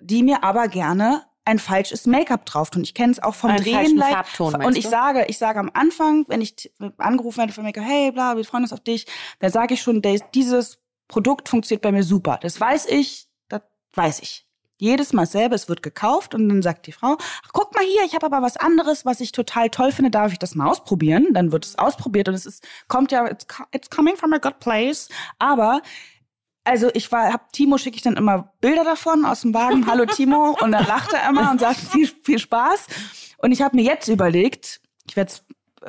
[0.00, 2.82] die mir aber gerne ein falsches Make-up drauf tun.
[2.82, 3.98] Ich kenne es auch vom Einen Drehen.
[3.98, 4.90] Farbton, und ich du?
[4.90, 8.62] sage, ich sage am Anfang, wenn ich angerufen werde von Make-up, hey, bla, wir freuen
[8.62, 9.06] uns auf dich,
[9.40, 10.00] dann sage ich schon,
[10.32, 12.38] dieses Produkt funktioniert bei mir super.
[12.40, 13.60] Das weiß ich, das
[13.92, 14.43] weiß ich.
[14.78, 18.04] Jedes Mal selber, es wird gekauft und dann sagt die Frau, ach, guck mal hier,
[18.04, 21.28] ich habe aber was anderes, was ich total toll finde, darf ich das mal ausprobieren?
[21.32, 24.58] Dann wird es ausprobiert und es ist, kommt ja, it's, it's coming from a good
[24.58, 25.08] place.
[25.38, 25.80] Aber
[26.64, 29.86] also ich war, hab Timo schicke ich dann immer Bilder davon aus dem Wagen.
[29.86, 32.86] Hallo Timo und dann lacht er immer und sagt viel viel Spaß.
[33.38, 35.32] Und ich habe mir jetzt überlegt, ich werde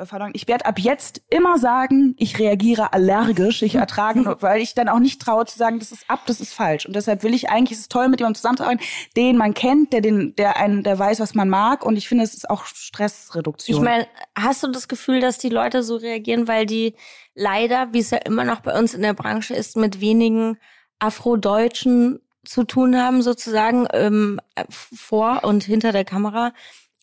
[0.04, 4.88] verdammt, ich werde ab jetzt immer sagen, ich reagiere allergisch, ich ertrage, weil ich dann
[4.88, 6.86] auch nicht traue zu sagen, das ist ab, das ist falsch.
[6.86, 8.84] Und deshalb will ich eigentlich, es ist toll, mit jemandem zusammenzuarbeiten,
[9.16, 11.84] den man kennt, der den, der einen, der weiß, was man mag.
[11.84, 13.78] Und ich finde, es ist auch Stressreduktion.
[13.78, 16.94] Ich meine, hast du das Gefühl, dass die Leute so reagieren, weil die
[17.34, 20.58] leider, wie es ja immer noch bei uns in der Branche ist, mit wenigen
[20.98, 24.40] Afrodeutschen zu tun haben, sozusagen ähm,
[24.70, 26.52] vor und hinter der Kamera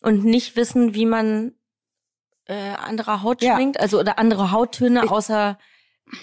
[0.02, 1.52] und nicht wissen, wie man
[2.46, 3.54] äh, andere Haut Ja.
[3.54, 5.58] schminkt, also oder andere Hauttöne, außer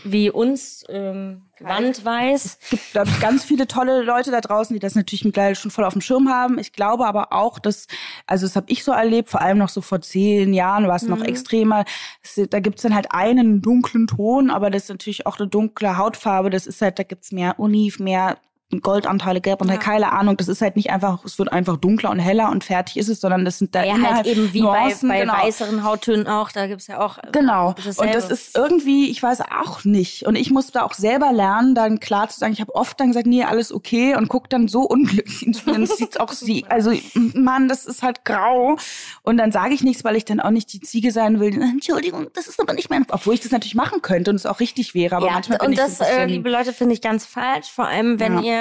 [0.03, 2.45] wie uns ähm, Wandweiß.
[2.45, 5.85] Es gibt, ich, ganz viele tolle Leute da draußen, die das natürlich mittlerweile schon voll
[5.85, 6.59] auf dem Schirm haben.
[6.59, 7.87] Ich glaube aber auch, dass,
[8.27, 11.03] also das habe ich so erlebt, vor allem noch so vor zehn Jahren war es
[11.03, 11.85] noch extremer.
[12.23, 15.97] Es, da gibt's dann halt einen dunklen Ton, aber das ist natürlich auch eine dunkle
[15.97, 16.51] Hautfarbe.
[16.51, 18.37] Das ist halt, da gibt's mehr Univ, mehr
[18.79, 19.77] Goldanteile, Gelb und Ja.
[19.77, 20.37] keine Ahnung.
[20.37, 23.19] Das ist halt nicht einfach, es wird einfach dunkler und heller und fertig ist es,
[23.21, 25.33] sondern das sind da Ja, halt eben wie bei, Nuancen, bei genau.
[25.33, 27.73] weißeren Hauttönen auch, da gibt's ja auch Genau.
[27.73, 28.01] dasselbe.
[28.01, 30.25] Und das ist irgendwie, ich weiß auch nicht.
[30.25, 33.27] Und ich musste auch selber lernen, dann klar zu sagen, ich habe oft dann gesagt,
[33.27, 35.45] nee, alles okay und guck dann so unglücklich.
[35.45, 36.91] Und dann sieht's auch sie, also
[37.33, 38.77] Mann, das ist halt grau.
[39.23, 41.61] Und dann sage ich nichts, weil ich dann auch nicht die Ziege sein will.
[41.61, 44.59] Entschuldigung, das ist aber nicht mein, obwohl ich das natürlich machen könnte und es auch
[44.59, 45.15] richtig wäre.
[45.17, 47.67] Aber ja, manchmal bin und ich das, so äh, liebe Leute, finde ich ganz falsch.
[47.71, 48.60] Vor allem, wenn Ja.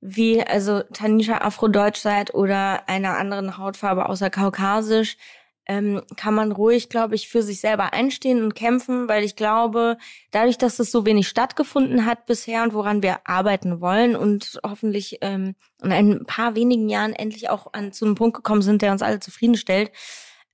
[0.00, 5.16] wie, also Tanisha Afrodeutsch seid oder einer anderen Hautfarbe außer Kaukasisch,
[5.66, 9.96] ähm, kann man ruhig, glaube ich, für sich selber einstehen und kämpfen, weil ich glaube,
[10.30, 15.18] dadurch, dass es so wenig stattgefunden hat bisher und woran wir arbeiten wollen und hoffentlich
[15.22, 18.92] ähm, in ein paar wenigen Jahren endlich auch an zu einem Punkt gekommen sind, der
[18.92, 19.90] uns alle zufriedenstellt,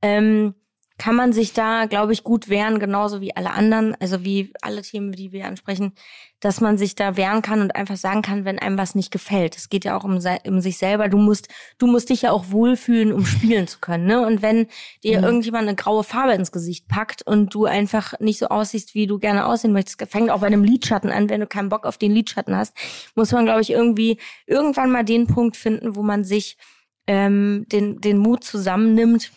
[0.00, 0.54] ähm,
[1.00, 4.82] kann man sich da, glaube ich, gut wehren, genauso wie alle anderen, also wie alle
[4.82, 5.94] Themen, die wir ansprechen,
[6.40, 9.56] dass man sich da wehren kann und einfach sagen kann, wenn einem was nicht gefällt.
[9.56, 11.08] Es geht ja auch um, um sich selber.
[11.08, 11.48] Du musst,
[11.78, 14.04] du musst dich ja auch wohlfühlen, um spielen zu können.
[14.04, 14.26] Ne?
[14.26, 14.66] Und wenn
[15.02, 19.06] dir irgendjemand eine graue Farbe ins Gesicht packt und du einfach nicht so aussiehst, wie
[19.06, 21.96] du gerne aussehen möchtest, fängt auch bei einem Lidschatten an, wenn du keinen Bock auf
[21.96, 22.76] den Lidschatten hast,
[23.14, 26.58] muss man, glaube ich, irgendwie irgendwann mal den Punkt finden, wo man sich
[27.06, 29.32] ähm, den, den Mut zusammennimmt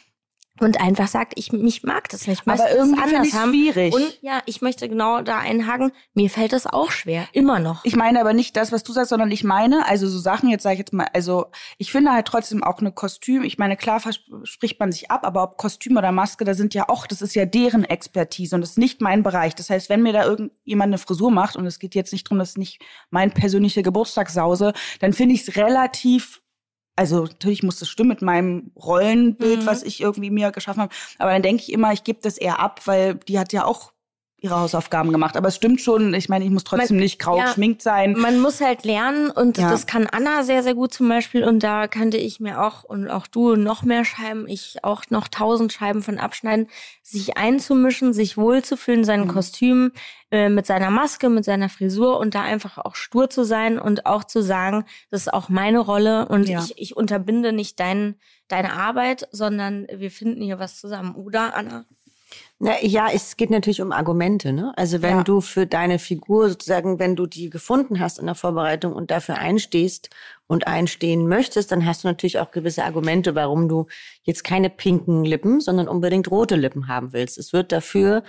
[0.64, 2.42] und einfach sagt, ich mich mag das nicht.
[2.42, 3.52] Ich Aber möchte irgendwie anders haben.
[3.52, 3.94] schwierig.
[3.94, 5.92] Und ja, ich möchte genau da einhaken.
[6.14, 7.84] Mir fällt das auch schwer, immer noch.
[7.86, 10.64] Ich meine aber nicht das, was du sagst, sondern ich meine, also so Sachen, jetzt
[10.64, 11.48] sage ich jetzt mal, also
[11.78, 14.02] ich finde halt trotzdem auch eine Kostüm, ich meine, klar
[14.44, 17.36] spricht man sich ab, aber ob Kostüm oder Maske, da sind ja auch, das ist
[17.36, 19.56] ja deren Expertise und das ist nicht mein Bereich.
[19.56, 22.40] Das heißt, wenn mir da irgendjemand eine Frisur macht und es geht jetzt nicht drum,
[22.40, 26.43] das ist nicht mein persönliche Geburtstagssause, dann finde ich es relativ
[26.96, 29.66] also natürlich muss das stimmen mit meinem Rollenbild, Mhm.
[29.66, 30.94] was ich irgendwie mir geschaffen habe.
[31.20, 33.92] Aber dann denke ich immer, ich gebe das eher ab, weil die hat ja auch
[34.44, 35.38] ihre Hausaufgaben gemacht.
[35.38, 37.46] Aber es stimmt schon, ich meine, ich muss trotzdem Man- nicht grau ja.
[37.46, 38.12] geschminkt sein.
[38.14, 39.70] Man muss halt lernen und Ja.
[39.72, 41.46] das kann Anna sehr, sehr gut zum Beispiel.
[41.46, 45.30] Und da könnte ich mir auch und auch du noch mehr Scheiben, ich auch noch
[45.30, 46.68] tausend Scheiben von abschneiden,
[47.02, 49.28] sich einzumischen, sich wohlzufühlen, sein Mhm.
[49.30, 49.92] Kostüm
[50.30, 54.06] äh, mit seiner Maske, mit seiner Frisur und da einfach auch stur zu sein und
[54.06, 56.60] auch zu sagen, das ist auch meine Rolle und Ja.
[56.64, 58.16] ich, ich unterbinde nicht dein,
[58.50, 61.16] deine Arbeit, sondern wir finden hier was zusammen.
[61.16, 61.86] Oder, Anna?
[62.60, 64.54] Na, ja, es geht natürlich um Argumente.
[64.54, 64.74] Ne?
[64.78, 65.24] Also wenn Ja.
[65.24, 69.38] du für deine Figur sozusagen, wenn du die gefunden hast in der Vorbereitung und dafür
[69.38, 70.10] einstehst
[70.48, 73.88] und einstehen möchtest, dann hast du natürlich auch gewisse Argumente, warum du
[74.24, 77.38] jetzt keine pinken Lippen, sondern unbedingt rote Lippen haben willst.
[77.38, 78.24] Es wird dafür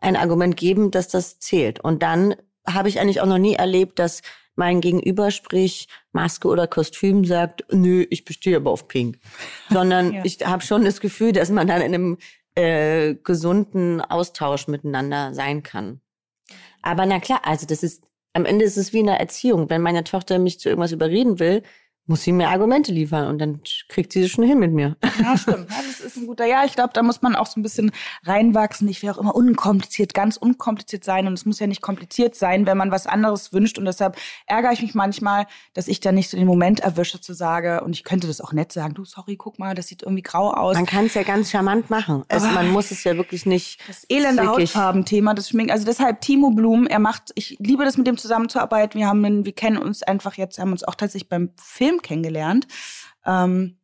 [0.00, 1.80] ein Argument geben, dass das zählt.
[1.80, 2.34] Und dann
[2.66, 4.20] habe ich eigentlich auch noch nie erlebt, dass
[4.54, 9.18] mein Gegenüber, sprich Maske oder Kostüm, sagt, nö, ich bestehe aber auf Pink.
[9.70, 10.22] Sondern Ja.
[10.24, 12.18] ich habe schon das Gefühl, dass man dann in einem
[12.58, 16.00] äh, gesunden Austausch miteinander sein kann.
[16.82, 19.70] Aber na klar, also das ist, am Ende ist es wie in der Erziehung.
[19.70, 21.62] Wenn meine Tochter mich zu irgendwas überreden will,
[22.08, 24.96] muss sie mir Argumente liefern und dann kriegt sie es schon hin mit mir.
[25.22, 25.70] Ja, stimmt.
[25.70, 26.46] Ja, das ist ein guter.
[26.46, 27.92] Ja, ich glaube, da muss man auch so ein bisschen
[28.24, 28.88] reinwachsen.
[28.88, 31.26] Ich will auch immer unkompliziert, ganz unkompliziert sein.
[31.26, 33.78] Und es muss ja nicht kompliziert sein, wenn man was anderes wünscht.
[33.78, 37.34] Und deshalb ärgere ich mich manchmal, dass ich da nicht so den Moment erwische zu
[37.34, 40.22] sagen, und ich könnte das auch nett sagen, du, sorry, guck mal, das sieht irgendwie
[40.22, 40.76] grau aus.
[40.76, 42.24] Man kann es ja ganz charmant machen.
[42.28, 45.72] Also man muss es ja wirklich nicht das elende Hautfarben-Thema, das Schminken.
[45.72, 48.98] Also deshalb Timo Blum, er macht, ich liebe das mit dem zusammenzuarbeiten.
[48.98, 52.66] Wir haben, wir kennen uns einfach jetzt, haben uns auch tatsächlich beim Film kennengelernt.
[53.26, 53.78] Ähm,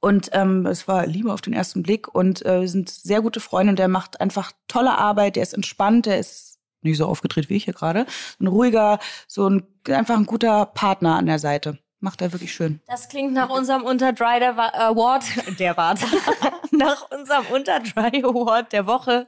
[0.00, 3.40] und ähm, es war Liebe auf den ersten Blick und äh, wir sind sehr gute
[3.40, 7.48] Freunde und er macht einfach tolle Arbeit, der ist entspannt, der ist nicht so aufgedreht
[7.48, 8.06] wie ich hier gerade.
[8.40, 11.78] Ein ruhiger, so ein einfach ein guter Partner an der Seite.
[11.98, 12.80] Macht er wirklich schön.
[12.86, 15.24] Das klingt nach unserem Unterdry der Wa- Award.
[15.58, 15.98] Der Wart.
[16.70, 19.26] nach unserem Unterdry Award der Woche.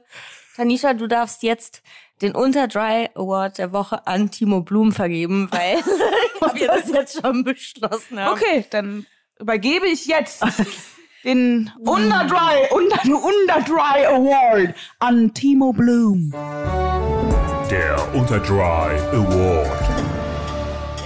[0.59, 1.81] Tanisha, du darfst jetzt
[2.21, 5.77] den Unterdry Award der Woche an Timo Blum vergeben, weil
[6.59, 8.33] wir das jetzt schon beschlossen haben.
[8.33, 9.05] Okay, dann
[9.39, 10.43] übergebe ich jetzt
[11.23, 16.31] den Underdry, Under, Underdry Award an Timo Blum.
[17.71, 20.08] Der Unterdry Award.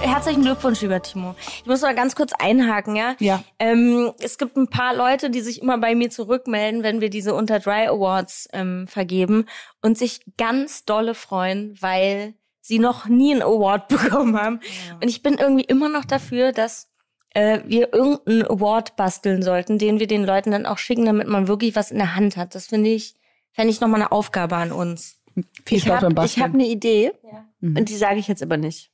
[0.04, 1.34] Herzlichen Glückwunsch, lieber Timo.
[1.40, 3.16] Ich muss mal ganz kurz einhaken, ja?
[3.20, 3.42] Ja.
[3.58, 7.34] Ähm, es gibt ein paar Leute, die sich immer bei mir zurückmelden, wenn wir diese
[7.34, 9.46] Unterdry Awards ähm, vergeben
[9.80, 14.60] und sich ganz dolle freuen, weil sie noch nie einen Award bekommen haben.
[15.00, 16.90] Und ich bin irgendwie immer noch dafür, dass
[17.30, 21.48] äh, wir irgendeinen Award basteln sollten, den wir den Leuten dann auch schicken, damit man
[21.48, 22.54] wirklich was in der Hand hat.
[22.54, 23.14] Das finde ich,
[23.52, 25.22] fände ich nochmal eine Aufgabe an uns.
[25.64, 27.12] Viel Ich habe hab eine Idee
[27.60, 28.92] und die sage ich jetzt aber nicht.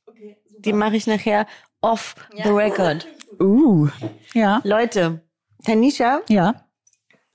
[0.65, 1.45] Die mache ich nachher
[1.81, 3.07] off the record.
[3.39, 3.87] Uh.
[4.33, 4.61] Ja.
[4.63, 5.21] Leute,
[5.65, 6.65] Tanisha, Ja.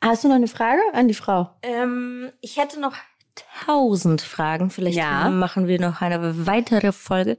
[0.01, 1.51] hast du noch eine Frage an die Frau?
[1.63, 2.95] Ähm, ich hätte noch
[3.67, 4.71] tausend Fragen.
[4.71, 5.29] Vielleicht Ja.
[5.31, 7.37] machen wir noch eine weitere Folge.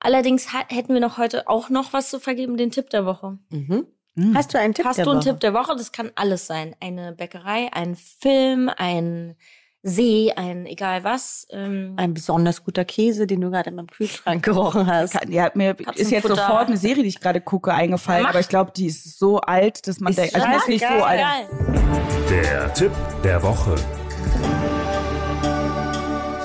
[0.00, 3.38] Allerdings hätten wir noch heute auch noch was zu vergeben, den Tipp der Woche.
[3.50, 3.86] Mhm.
[4.34, 4.84] Hast du einen Tipp?
[4.86, 5.30] Hast der du einen Woche?
[5.30, 5.74] Tipp der Woche?
[5.76, 6.74] Das kann alles sein.
[6.80, 9.36] Eine Bäckerei, ein Film, ein
[9.88, 11.46] See, ein egal was.
[11.50, 15.16] Ähm, Ein besonders guter Käse, den du gerade in meinem Kühlschrank gerochen hast.
[15.28, 18.30] Ja, mir ist jetzt sofort eine Serie, die ich gerade gucke, eingefallen, Mach.
[18.30, 20.82] aber ich glaube, die ist so alt, dass man Ist denkt, also die ist nicht
[20.84, 21.20] so Geil, alt.
[21.20, 21.48] geil.
[22.28, 22.90] Der Tipp
[23.22, 23.76] der Woche.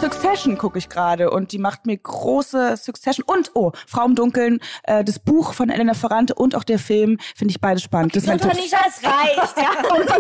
[0.01, 4.59] Succession gucke ich gerade und die macht mir große Succession und oh, Frau im Dunkeln,
[4.83, 8.15] äh, das Buch von Elena Ferrante und auch der Film finde ich beide spannend.
[8.15, 8.41] Das ist.
[8.41, 9.57] Tanisha, es reicht.
[9.61, 10.19] Ja, Und das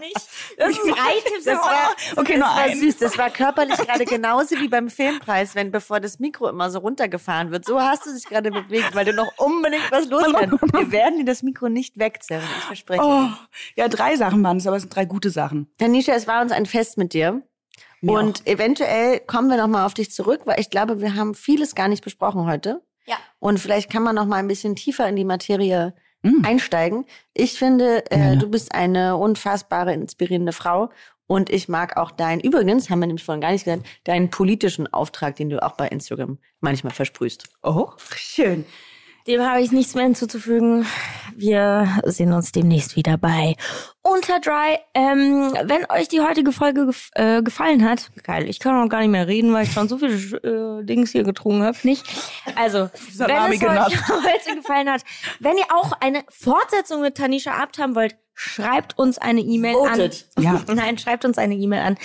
[0.00, 0.14] nicht.
[0.56, 1.44] Das sind drei Tipps.
[1.44, 2.96] Das war, okay, nur das war süß.
[2.98, 7.50] Das war körperlich gerade genauso wie beim Filmpreis, wenn bevor das Mikro immer so runtergefahren
[7.50, 7.64] wird.
[7.64, 10.58] So hast du dich gerade bewegt, weil du noch unbedingt was loswerden.
[10.72, 13.02] Wir werden dir das Mikro nicht wegzerren, ich verspreche.
[13.02, 13.28] Oh,
[13.76, 15.72] ja, drei Sachen waren es, aber es sind drei gute Sachen.
[15.78, 17.42] Tanisha, es war uns ein Fest mit dir.
[18.02, 21.34] Mir und eventuell kommen wir noch mal auf dich zurück, weil ich glaube, wir haben
[21.34, 22.82] vieles gar nicht besprochen heute.
[23.06, 23.16] Ja.
[23.38, 26.44] Und vielleicht kann man noch mal ein bisschen tiefer in die Materie Mm.
[26.44, 27.04] einsteigen.
[27.34, 28.38] Ich finde, äh, Gerne.
[28.38, 30.90] du bist eine unfassbare, inspirierende Frau.
[31.26, 34.92] Und ich mag auch deinen, übrigens, haben wir nämlich vorhin gar nicht gesagt, deinen politischen
[34.92, 37.48] Auftrag, den du auch bei Instagram manchmal versprühst.
[37.62, 38.64] Oh, schön.
[39.26, 40.86] Dem habe ich nichts mehr hinzuzufügen.
[41.34, 43.56] Wir sehen uns demnächst wieder bei
[44.02, 44.78] unter Dry.
[44.94, 49.00] Ähm, wenn euch die heutige Folge gef äh, gefallen hat, geil, ich kann auch gar
[49.00, 52.04] nicht mehr reden, weil ich schon so viele äh, Dings hier getrunken habe, nicht?
[52.56, 55.04] Also, wenn es euch heute gefallen hat,
[55.38, 60.10] wenn ihr auch eine Fortsetzung mit Tanisha Abt haben wollt, schreibt uns eine E-Mail an.
[60.38, 60.60] Ja.
[60.66, 61.96] Nein, schreibt uns eine E-Mail an.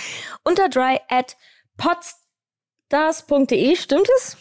[0.44, 1.36] Unter dry at
[1.76, 4.36] podstars.de, stimmt es?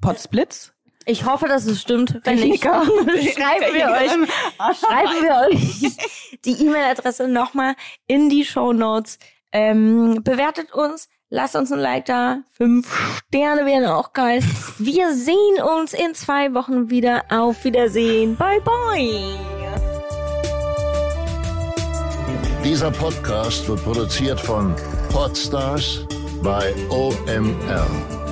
[0.00, 0.75] Potsblitz?
[1.08, 2.18] Ich hoffe, dass es stimmt.
[2.24, 4.10] Wenn nicht, schreiben wir euch,
[4.76, 5.96] schreiben wir euch
[6.44, 7.76] die E-Mail-Adresse nochmal
[8.08, 9.20] in die Show Notes.
[9.52, 12.40] Ähm, bewertet uns, lasst uns ein Like da.
[12.56, 12.92] Fünf
[13.28, 14.42] Sterne wären auch geil.
[14.78, 17.22] Wir sehen uns in zwei Wochen wieder.
[17.30, 18.36] Auf Wiedersehen.
[18.36, 19.38] Bye, bye.
[22.64, 24.74] Dieser Podcast wird produziert von
[25.12, 26.04] Podstars
[26.42, 28.25] bei OMR.